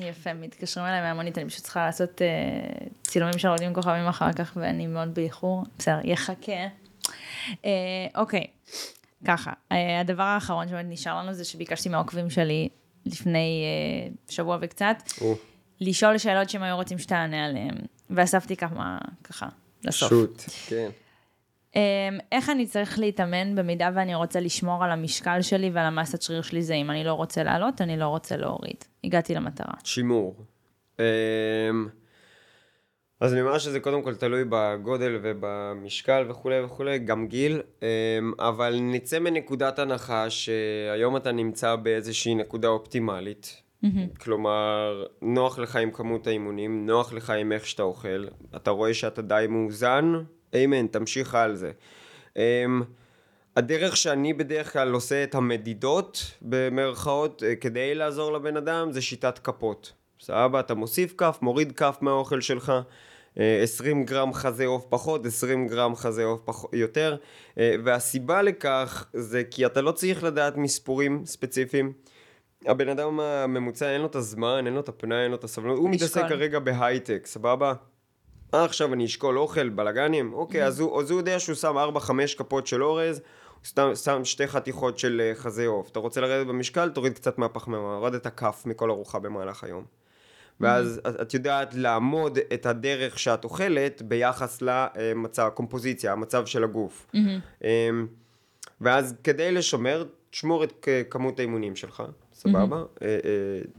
[0.00, 4.52] יפה, מתקשרים אליי מהמונית, אני פשוט צריכה לעשות אה, צילומים של עולים כוכבים אחר כך,
[4.56, 5.64] ואני מאוד באיחור.
[5.78, 6.52] בסדר, יחכה.
[7.64, 7.70] אה,
[8.14, 8.46] אוקיי,
[9.24, 12.68] ככה, אה, הדבר האחרון שבאמת נשאר לנו זה שביקשתי מהעוקבים שלי
[13.06, 13.64] לפני
[14.28, 15.34] שבוע וקצת, או,
[15.80, 17.74] לשאול שאלות שהם היו רוצים שתענה עליהן,
[18.10, 19.48] ואספתי כמה, ככה,
[19.84, 20.08] לסוף.
[20.08, 20.90] שוט, כן.
[21.76, 26.42] אמ, איך אני צריך להתאמן במידה ואני רוצה לשמור על המשקל שלי ועל המסת שריר
[26.42, 28.84] שלי זה אם אני לא רוצה לעלות, אני לא רוצה להוריד.
[29.04, 29.74] הגעתי למטרה.
[29.84, 30.36] שימור.
[30.98, 31.04] אמ,
[33.20, 37.86] אז אני אומר שזה קודם כל תלוי בגודל ובמשקל וכולי וכולי, גם גיל, אמ,
[38.38, 43.62] אבל נצא מנקודת הנחה שהיום אתה נמצא באיזושהי נקודה אופטימלית.
[44.20, 48.24] כלומר, נוח לך עם כמות האימונים, נוח לך עם איך שאתה אוכל,
[48.56, 50.12] אתה רואה שאתה די מאוזן,
[50.54, 51.70] איימן, תמשיך על זה.
[52.36, 52.82] אמ,
[53.56, 59.38] הדרך שאני בדרך כלל עושה את המדידות, במרכאות, אה, כדי לעזור לבן אדם, זה שיטת
[59.38, 59.92] כפות.
[60.20, 60.60] סבבה?
[60.60, 62.72] אתה מוסיף כף, מוריד כף מהאוכל שלך,
[63.38, 67.16] אה, 20 גרם חזה עוף פחות, 20 גרם חזה עוף יותר,
[67.58, 71.92] אה, והסיבה לכך זה כי אתה לא צריך לדעת מספורים ספציפיים.
[72.66, 75.78] הבן אדם הממוצע אין לו את הזמן, אין לו את הפנאי, אין לו את הסבלנות,
[75.78, 76.28] הוא מתעסק.
[76.28, 77.72] כרגע בהייטק, סבבה?
[78.54, 82.10] אה, עכשיו אני אשקול אוכל, בלאגנים, אוקיי, אז הוא, אז הוא יודע שהוא שם 4-5
[82.38, 83.20] כפות של אורז,
[83.76, 85.90] הוא שם שתי חתיכות של אה, חזה עוף.
[85.90, 89.84] אתה רוצה לרדת במשקל, תוריד קצת מהפחמימה, הורדת כף מכל ארוחה במהלך היום.
[90.60, 97.06] ואז את, את יודעת לעמוד את הדרך שאת אוכלת ביחס למצב, הקומפוזיציה, המצב של הגוף.
[97.64, 98.06] אמ,
[98.80, 102.02] ואז כדי לשמר, תשמור את כמות האימונים שלך,
[102.36, 102.82] סבבה?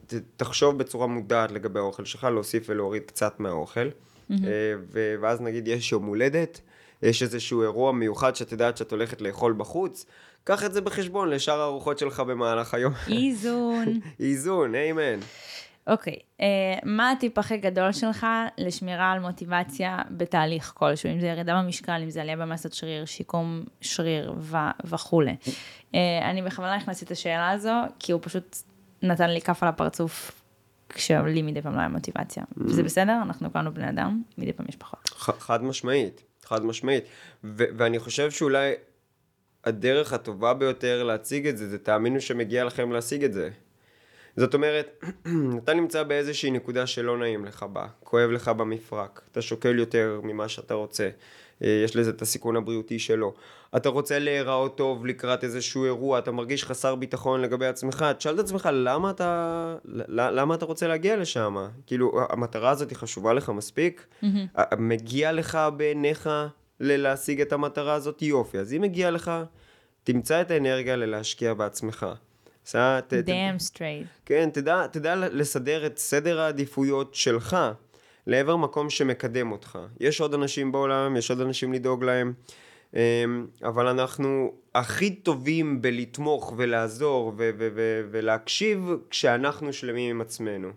[0.07, 3.87] ת- תחשוב בצורה מודעת לגבי האוכל שלך, להוסיף ולהוריד קצת מהאוכל.
[4.91, 6.61] ו- ואז נגיד יש יום הולדת,
[7.03, 10.05] יש איזשהו אירוע מיוחד שאת יודעת שאת הולכת לאכול בחוץ,
[10.43, 12.93] קח את זה בחשבון לשאר הארוחות שלך במהלך היום.
[13.07, 13.85] איזון.
[14.19, 15.19] איזון, איימן.
[15.87, 16.45] אוקיי, אה,
[16.83, 18.27] מה הטיפ הכי גדול שלך
[18.57, 23.63] לשמירה על מוטיבציה בתהליך כלשהו, אם זה ירידה במשקל, אם זה עלייה במסת שריר, שיקום
[23.81, 25.35] שריר ו- וכולי.
[25.95, 28.57] אה, אני בכוונה הכנסתי את השאלה הזו, כי הוא פשוט
[29.03, 30.41] נתן לי כף על הפרצוף
[30.89, 32.43] כשלי מדי פעם לא היה מוטיבציה.
[32.57, 35.09] וזה בסדר, אנחנו כולנו בני אדם, מדי פעם יש פחות.
[35.09, 37.03] ח- חד משמעית, חד משמעית.
[37.43, 38.73] ו- ואני חושב שאולי
[39.65, 43.49] הדרך הטובה ביותר להציג את זה, זה תאמינו שמגיע לכם להשיג את זה.
[44.37, 45.03] זאת אומרת,
[45.63, 50.49] אתה נמצא באיזושהי נקודה שלא נעים לך בה, כואב לך במפרק, אתה שוקל יותר ממה
[50.49, 51.09] שאתה רוצה,
[51.63, 53.33] אה, יש לזה את הסיכון הבריאותי שלו.
[53.75, 58.39] אתה רוצה להיראות טוב לקראת איזשהו אירוע, אתה מרגיש חסר ביטחון לגבי עצמך, תשאל את
[58.39, 59.75] עצמך למה אתה,
[60.07, 61.55] למה אתה רוצה להגיע לשם?
[61.85, 64.07] כאילו, המטרה הזאת היא חשובה לך מספיק?
[64.55, 66.29] ה- מגיע לך בעיניך
[66.79, 68.21] להשיג את המטרה הזאת?
[68.21, 68.57] יופי.
[68.59, 69.31] אז אם מגיע לך,
[70.03, 72.05] תמצא את האנרגיה ללהשקיע בעצמך.
[72.67, 72.99] בסדר?
[73.01, 74.07] ת- damn straight.
[74.25, 77.57] כן, תדע, תדע לסדר את סדר העדיפויות שלך
[78.27, 79.79] לעבר מקום שמקדם אותך.
[79.99, 82.33] יש עוד אנשים בעולם, יש עוד אנשים לדאוג להם,
[82.93, 82.99] אמ,
[83.63, 90.69] אבל אנחנו הכי טובים בלתמוך ולעזור ו- ו- ו- ולהקשיב כשאנחנו שלמים עם עצמנו.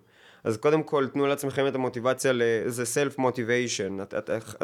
[0.44, 3.96] אז קודם כל, תנו לעצמכם את המוטיבציה לאיזה סלף מוטיביישן,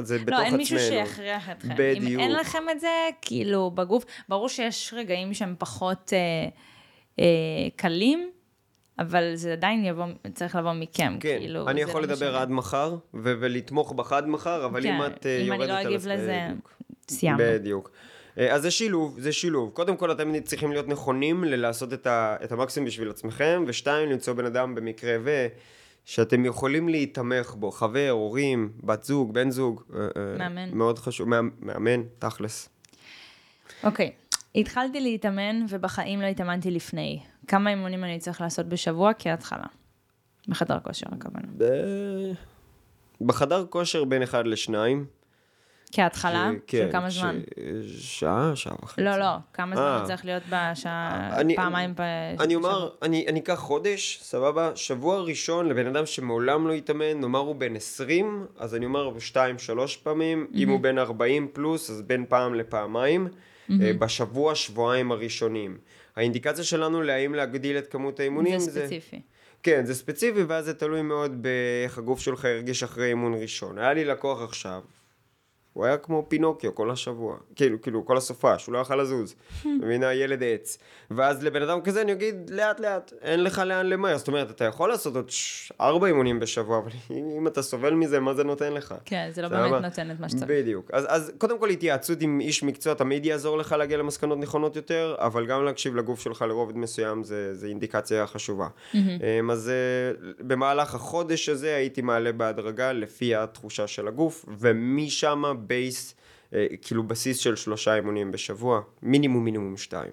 [0.03, 0.43] זה בתוך לא, עצמנו.
[0.45, 1.71] אין מישהו שיכריח אתכם.
[1.71, 2.21] אם בדיוק.
[2.21, 2.89] אין לכם את זה,
[3.23, 6.49] כאילו, בגוף, ברור שיש רגעים שהם פחות אה,
[7.77, 8.31] קלים,
[8.99, 10.05] אבל זה עדיין יבוא,
[10.35, 11.69] צריך לבוא מכם, כן, כאילו.
[11.69, 12.43] אני יכול לא לדבר משנה.
[12.43, 15.85] עד מחר, ו- ולתמוך בך עד מחר, אבל כן, אם את אה, אם יורדת אני
[15.85, 16.47] לא אגיב לזה.
[17.11, 17.45] סיימנו.
[17.47, 17.91] בדיוק.
[18.39, 19.71] אה, אז זה שילוב, זה שילוב.
[19.71, 24.35] קודם כל, אתם צריכים להיות נכונים ללעשות את, ה, את המקסימום בשביל עצמכם, ושתיים, למצוא
[24.35, 25.47] בן אדם במקרה ו...
[26.07, 29.83] שאתם יכולים להיתמך בו, חבר, הורים, בת זוג, בן זוג.
[29.95, 30.71] אה, אה, מאמן.
[30.73, 31.29] מאוד חשוב,
[31.61, 32.69] מאמן, תכלס.
[33.85, 34.13] אוקיי,
[34.57, 37.21] התחלתי להתאמן ובחיים לא התאמנתי לפני.
[37.49, 39.65] כמה אימונים אני צריך לעשות בשבוע כהתחלה?
[40.49, 41.47] בחדר כושר הכוונה.
[41.59, 42.33] ב-
[43.27, 45.07] בחדר כושר בין אחד לשניים.
[45.93, 46.51] כהתחלה?
[46.53, 47.41] ש- כן, של כמה ש- זמן?
[47.99, 49.01] שעה, שעה וחצי.
[49.03, 50.05] לא, לא, כמה זמן אה.
[50.07, 52.01] צריך להיות בשעה, אני- פעמיים ב...
[52.41, 52.75] אני בשבוע?
[52.75, 54.71] אומר, אני, אני אקח חודש, סבבה?
[54.77, 59.59] שבוע ראשון לבן אדם שמעולם לא התאמן, נאמר הוא בן 20, אז אני אומר שתיים,
[59.59, 63.29] שלוש פעמים, אם הוא בן 40 פלוס, אז בין פעם לפעמיים,
[63.71, 65.79] אה, בשבוע, שבועיים הראשונים.
[66.17, 69.21] האינדיקציה שלנו להאם להגדיל את כמות האימונים זה ספציפי.
[69.63, 73.79] כן, זה ספציפי, ואז זה תלוי מאוד באיך הגוף שלך הרגיש אחרי אימון ראשון.
[73.79, 74.83] היה לי לקוח עכשיו,
[75.77, 79.35] הוא היה כמו פינוקיו כל השבוע, כאילו, כאילו, כל הסופש, הוא לא יכל לזוז,
[79.83, 80.79] מבינה, ילד עץ.
[81.11, 84.65] ואז לבן אדם כזה אני אגיד, לאט לאט, אין לך לאן למהר, זאת אומרת, אתה
[84.65, 85.31] יכול לעשות עוד
[85.81, 86.91] ארבע אימונים בשבוע, אבל
[87.39, 88.95] אם אתה סובל מזה, מה זה נותן לך?
[89.05, 89.49] כן, זה לא?
[89.49, 90.51] באמת נותן את מה שצריך.
[90.51, 90.91] בדיוק.
[90.93, 95.15] אז, אז קודם כל התייעצות עם איש מקצוע תמיד יעזור לך להגיע למסקנות נכונות יותר,
[95.19, 98.69] אבל גם להקשיב לגוף שלך לרובד מסוים זה, זה אינדיקציה חשובה.
[98.95, 106.15] אמ, אז אה, במהלך החודש הזה הייתי מעלה בהדרגה לפי התחושה של הגוף, ומשם בייס,
[106.55, 110.13] אה, כאילו בסיס של שלושה אימונים בשבוע, מינימום מינימום שתיים.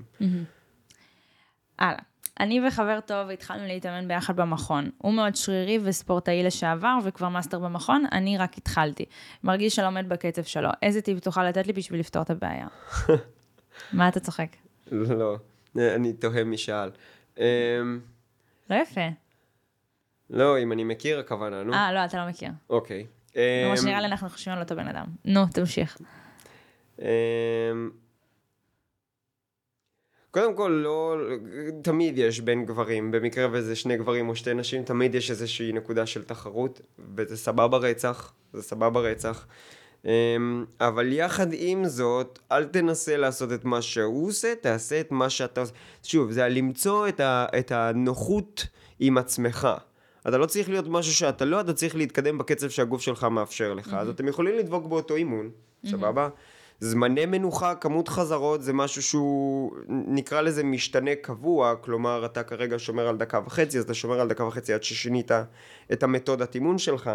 [1.79, 1.99] הלאה.
[2.39, 4.89] אני וחבר טוב התחלנו להתאמן ביחד במכון.
[4.97, 9.05] הוא מאוד שרירי וספורטאי לשעבר וכבר master במכון, אני רק התחלתי.
[9.43, 10.69] מרגיש שלא עומד בקצב שלו.
[10.81, 12.67] איזה טיפ תוכל לתת לי בשביל לפתור את הבעיה?
[13.93, 14.55] מה אתה צוחק?
[14.91, 15.37] לא,
[15.75, 16.89] אני תוהה מי שאל.
[17.37, 17.43] אמ,
[18.69, 19.07] לא יפה.
[20.29, 21.73] לא, אם אני מכיר הכוונה, נו.
[21.73, 22.49] אה, לא, אתה לא מכיר.
[22.69, 22.99] אוקיי.
[23.01, 25.05] כמו אמ, שנראה לי אנחנו חושבים על אותו בן אדם.
[25.25, 25.97] נו, תמשיך.
[26.99, 27.05] אמ,
[30.31, 31.17] קודם כל, לא,
[31.81, 36.05] תמיד יש בין גברים, במקרה וזה שני גברים או שתי נשים, תמיד יש איזושהי נקודה
[36.05, 36.81] של תחרות,
[37.15, 39.47] וזה סבבה רצח, זה סבבה רצח.
[40.05, 45.29] אמ, אבל יחד עם זאת, אל תנסה לעשות את מה שהוא עושה, תעשה את מה
[45.29, 45.73] שאתה עושה.
[46.03, 48.67] שוב, זה למצוא את, ה, את הנוחות
[48.99, 49.67] עם עצמך.
[50.27, 53.93] אתה לא צריך להיות משהו שאתה לא, אתה צריך להתקדם בקצב שהגוף שלך מאפשר לך.
[53.93, 55.49] אז אתם יכולים לדבוק באותו אימון,
[55.85, 56.29] סבבה?
[56.79, 63.07] זמני מנוחה, כמות חזרות, זה משהו שהוא, נקרא לזה משתנה קבוע, כלומר, אתה כרגע שומר
[63.07, 65.31] על דקה וחצי, אז אתה שומר על דקה וחצי עד ששינית
[65.93, 67.11] את המתודת אימון שלך.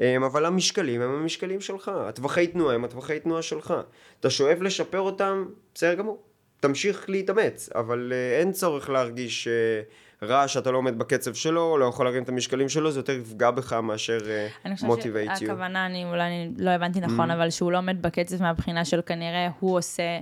[0.00, 3.74] אמ, אבל המשקלים הם המשקלים שלך, הטווחי תנועה הם הטווחי תנועה שלך.
[4.20, 6.22] אתה שואף לשפר אותם, בסדר גמור.
[6.60, 9.92] תמשיך להתאמץ, אבל uh, אין צורך להרגיש uh,
[10.22, 13.50] רע שאתה לא עומד בקצב שלו, לא יכול להרים את המשקלים שלו, זה יותר יפגע
[13.50, 14.18] בך מאשר
[14.64, 15.40] אני uh, חושבת motivate you.
[15.40, 19.48] שהכוונה, אני אולי אני לא הבנתי נכון, אבל שהוא לא עומד בקצב מהבחינה של כנראה
[19.60, 20.18] הוא עושה,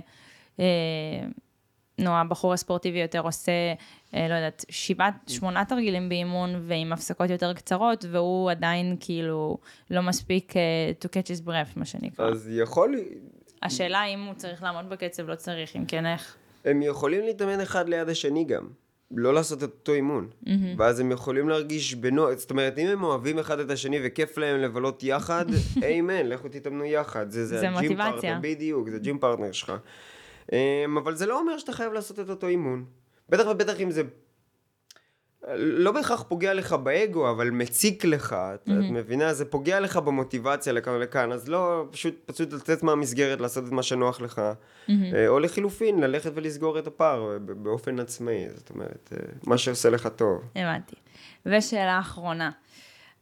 [0.59, 0.65] אה,
[1.97, 3.51] נו, הבחור הספורטיבי יותר עושה,
[4.13, 9.57] אה, לא יודעת, שבעה, שמונה תרגילים באימון ועם הפסקות יותר קצרות, והוא עדיין כאילו
[9.91, 10.61] לא מספיק אה,
[11.03, 12.25] to catch his breath, מה שנקרא.
[12.25, 12.95] אז יכול,
[13.63, 16.35] השאלה אם הוא צריך לעמוד בקצב, לא צריך, אם כן איך.
[16.65, 18.67] הם יכולים להתאמן אחד ליד השני גם.
[19.15, 20.27] לא לעשות את אותו אימון.
[20.45, 20.49] Mm-hmm.
[20.77, 24.61] ואז הם יכולים להרגיש בנוח, זאת אומרת, אם הם אוהבים אחד את השני וכיף להם
[24.61, 25.45] לבלות יחד,
[25.83, 27.31] amen, לכו תתאמנו יחד.
[27.31, 28.13] זה, זה, זה ה gym מוטיבציה.
[28.13, 29.73] פרטנר, בדיוק, זה gym partner שלך.
[30.51, 32.85] אמ, אבל זה לא אומר שאתה חייב לעשות את אותו אימון.
[33.29, 34.03] בטח ובטח אם זה
[35.55, 39.33] לא בהכרח פוגע לך באגו, אבל מציק לך, את, את מבינה?
[39.33, 43.83] זה פוגע לך במוטיבציה לכאן ולכאן, אז לא, פשוט, פשוט לצאת מהמסגרת, לעשות את מה
[43.83, 44.41] שנוח לך,
[44.89, 49.89] אה, או לחילופין, ללכת ולסגור את הפער אה, באופן עצמאי, זאת אומרת, אה, מה שעושה
[49.89, 50.41] לך טוב.
[50.55, 50.95] הבנתי.
[51.45, 52.51] ושאלה אחרונה,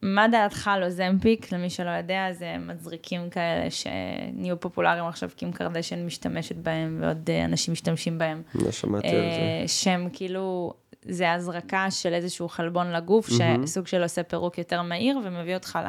[0.01, 1.53] מה דעתך על אוזמפיק?
[1.53, 7.71] למי שלא יודע, זה מזריקים כאלה שנהיו פופולריים עכשיו, קים קרדשן משתמשת בהם ועוד אנשים
[7.71, 8.41] משתמשים בהם.
[8.55, 9.67] לא שמעתי על זה.
[9.67, 10.73] שהם כאילו,
[11.05, 15.87] זה הזרקה של איזשהו חלבון לגוף, שסוג של עושה פירוק יותר מהיר ומביא אותך ל...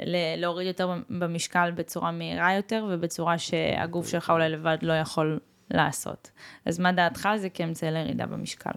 [0.00, 6.30] ל- להוריד יותר במשקל בצורה מהירה יותר ובצורה שהגוף שלך אולי לבד לא יכול לעשות.
[6.64, 8.70] אז מה דעתך על זה כאמצעי לירידה במשקל?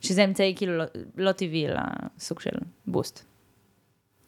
[0.00, 0.84] שזה אמצעי כאילו לא,
[1.16, 2.50] לא טבעי לסוג של
[2.86, 3.24] בוסט.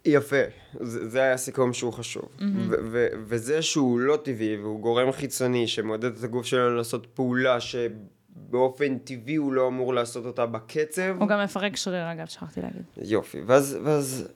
[0.05, 0.43] יפה,
[0.81, 2.25] זה, זה היה סיכום שהוא חשוב.
[2.25, 2.43] Mm-hmm.
[2.69, 7.61] ו- ו- וזה שהוא לא טבעי והוא גורם חיצוני שמעודד את הגוף שלנו לעשות פעולה
[8.49, 11.17] שבאופן טבעי הוא לא אמור לעשות אותה בקצב.
[11.21, 12.83] הוא גם מפרק שריר אגב, שכחתי להגיד.
[13.03, 14.29] יופי, ואז, ואז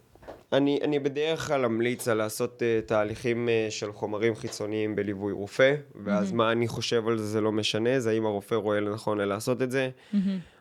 [0.53, 5.75] אני, אני בדרך כלל אמליץ על לעשות uh, תהליכים uh, של חומרים חיצוניים בליווי רופא,
[6.05, 6.35] ואז mm-hmm.
[6.35, 9.71] מה אני חושב על זה זה לא משנה, זה האם הרופא רואה לנכון לעשות את
[9.71, 9.91] זה.
[9.91, 10.17] Mm-hmm.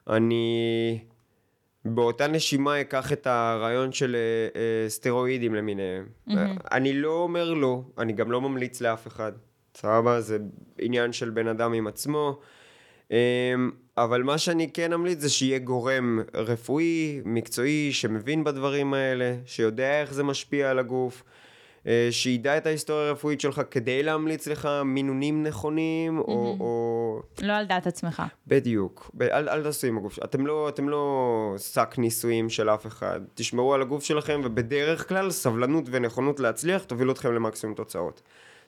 [0.09, 0.99] אני
[1.85, 6.05] באותה נשימה אקח את הרעיון של uh, uh, סטרואידים למיניהם.
[6.27, 6.33] Mm-hmm.
[6.71, 9.31] אני לא אומר לא, אני גם לא ממליץ לאף אחד.
[9.75, 10.21] סבבה?
[10.21, 10.37] זה
[10.79, 12.39] עניין של בן אדם עם עצמו.
[13.11, 13.17] אמ,
[13.97, 20.13] אבל מה שאני כן אמליץ זה שיהיה גורם רפואי, מקצועי, שמבין בדברים האלה, שיודע איך
[20.13, 21.23] זה משפיע על הגוף,
[21.87, 27.21] אה, שידע את ההיסטוריה הרפואית שלך כדי להמליץ לך מינונים נכונים, או, או...
[27.41, 28.23] לא על דעת עצמך.
[28.47, 29.11] בדיוק.
[29.13, 30.19] ב- אל, אל תעשו עם הגוף.
[30.23, 33.19] אתם לא, אתם לא שק ניסויים של אף אחד.
[33.35, 38.21] תשמרו על הגוף שלכם, ובדרך כלל סבלנות ונכונות להצליח תובילו אתכם למקסימום תוצאות.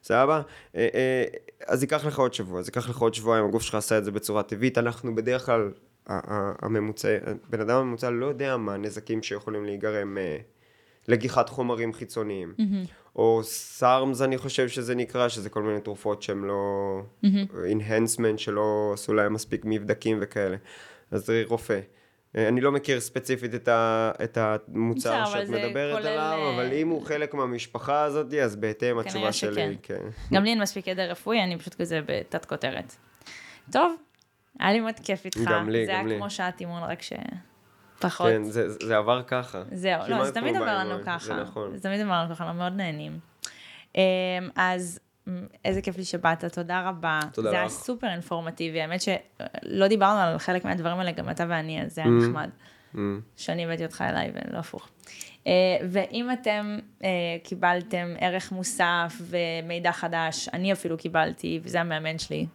[0.04, 0.42] סבבה?
[0.76, 1.24] אה, אה,
[1.68, 4.12] אז ייקח לך עוד שבוע, אז ייקח לך עוד שבועיים, הגוף שלך עשה את זה
[4.12, 4.78] בצורה טבעית.
[4.78, 5.72] אנחנו בדרך כלל,
[6.08, 7.18] הממוצע,
[7.50, 10.38] בן אדם הממוצע לא יודע מה הנזקים שיכולים להיגרם אה,
[11.08, 12.54] לגיחת חומרים חיצוניים.
[13.16, 17.02] או סארמס אני חושב שזה נקרא, שזה כל מיני תרופות שהן לא...
[17.54, 20.58] enhancement שלא עשו להם מספיק מבדקים וכאלה.
[21.12, 21.80] אז זה רופא.
[22.38, 26.56] אה, אני לא מכיר ספציפית את, ה, את המוצר שאת זה מדברת כולל, עליו, אה,
[26.56, 29.54] אבל אם הוא חלק מהמשפחה הזאת, אז בהתאם התשובה שכן.
[29.54, 30.04] שלי, כן.
[30.34, 32.96] גם לי אין מספיק ידע רפואי, אני פשוט כזה בתת כותרת.
[33.72, 33.96] טוב,
[34.60, 35.40] היה לי מאוד כיף איתך.
[35.50, 36.14] גם לי, זה גם לי.
[36.14, 38.28] היה כמו שעת אימון, רק שפחות.
[38.28, 39.64] כן, זה, זה עבר ככה.
[39.72, 41.26] זהו, לא, זה תמיד כמו עובר באימון, לנו ככה.
[41.26, 41.78] זה נכון.
[41.78, 43.20] זה תמיד עובר לנו ככה, אנחנו מאוד נהנים.
[43.96, 44.02] אמ,
[44.56, 45.00] אז
[45.66, 47.20] איזה כיף לי שבאת, תודה רבה.
[47.34, 47.72] תודה זה היה לך.
[47.72, 52.10] סופר אינפורמטיבי, האמת שלא דיברנו על חלק מהדברים האלה, גם אתה ואני, אז זה היה
[52.10, 52.24] Mm.
[52.24, 52.50] נחמד.
[52.96, 52.98] Mm.
[53.38, 54.90] שאני הבאתי אותך אליי ולא הפוך.
[55.48, 55.52] אה,
[55.90, 57.10] ואם אתם אה,
[57.44, 62.46] קיבלתם ערך מוסף ומידע חדש, אני אפילו קיבלתי, וזה המאמן שלי.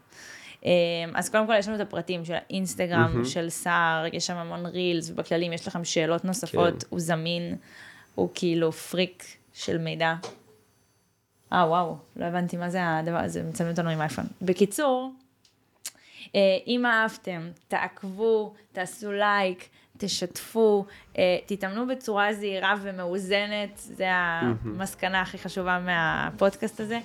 [0.67, 0.71] אה,
[1.15, 5.11] אז קודם כל יש לנו את הפרטים של האינסטגרם, של סער, יש שם המון רילס,
[5.11, 6.89] ובכללי אם יש לכם שאלות נוספות, כן.
[6.91, 7.57] הוא זמין,
[8.15, 10.15] הוא כאילו פריק של מידע.
[11.53, 14.25] אה וואו, לא הבנתי מה זה הדבר הזה, מצלמים אותנו עם אייפון.
[14.43, 15.13] בקיצור,
[16.35, 19.69] אה, אם אהבתם, תעקבו, תעשו לייק,
[19.99, 20.85] תשתפו,
[21.19, 27.01] אה, תתאמנו בצורה זהירה ומאוזנת, זה המסקנה הכי חשובה מהפודקאסט הזה.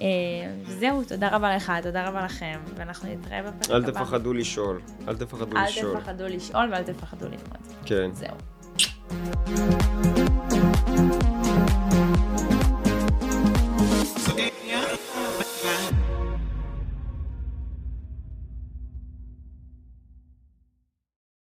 [0.00, 0.06] אה,
[0.64, 3.76] זהו, תודה רבה לך, תודה רבה לכם, ואנחנו נתראה בפרק הבא.
[3.76, 4.38] אל תפחדו הבא.
[4.38, 5.96] לשאול, אל תפחדו אל לשאול.
[5.96, 7.72] אל תפחדו לשאול ואל תפחדו ללמוד.
[7.84, 8.10] כן.
[8.12, 8.36] זהו.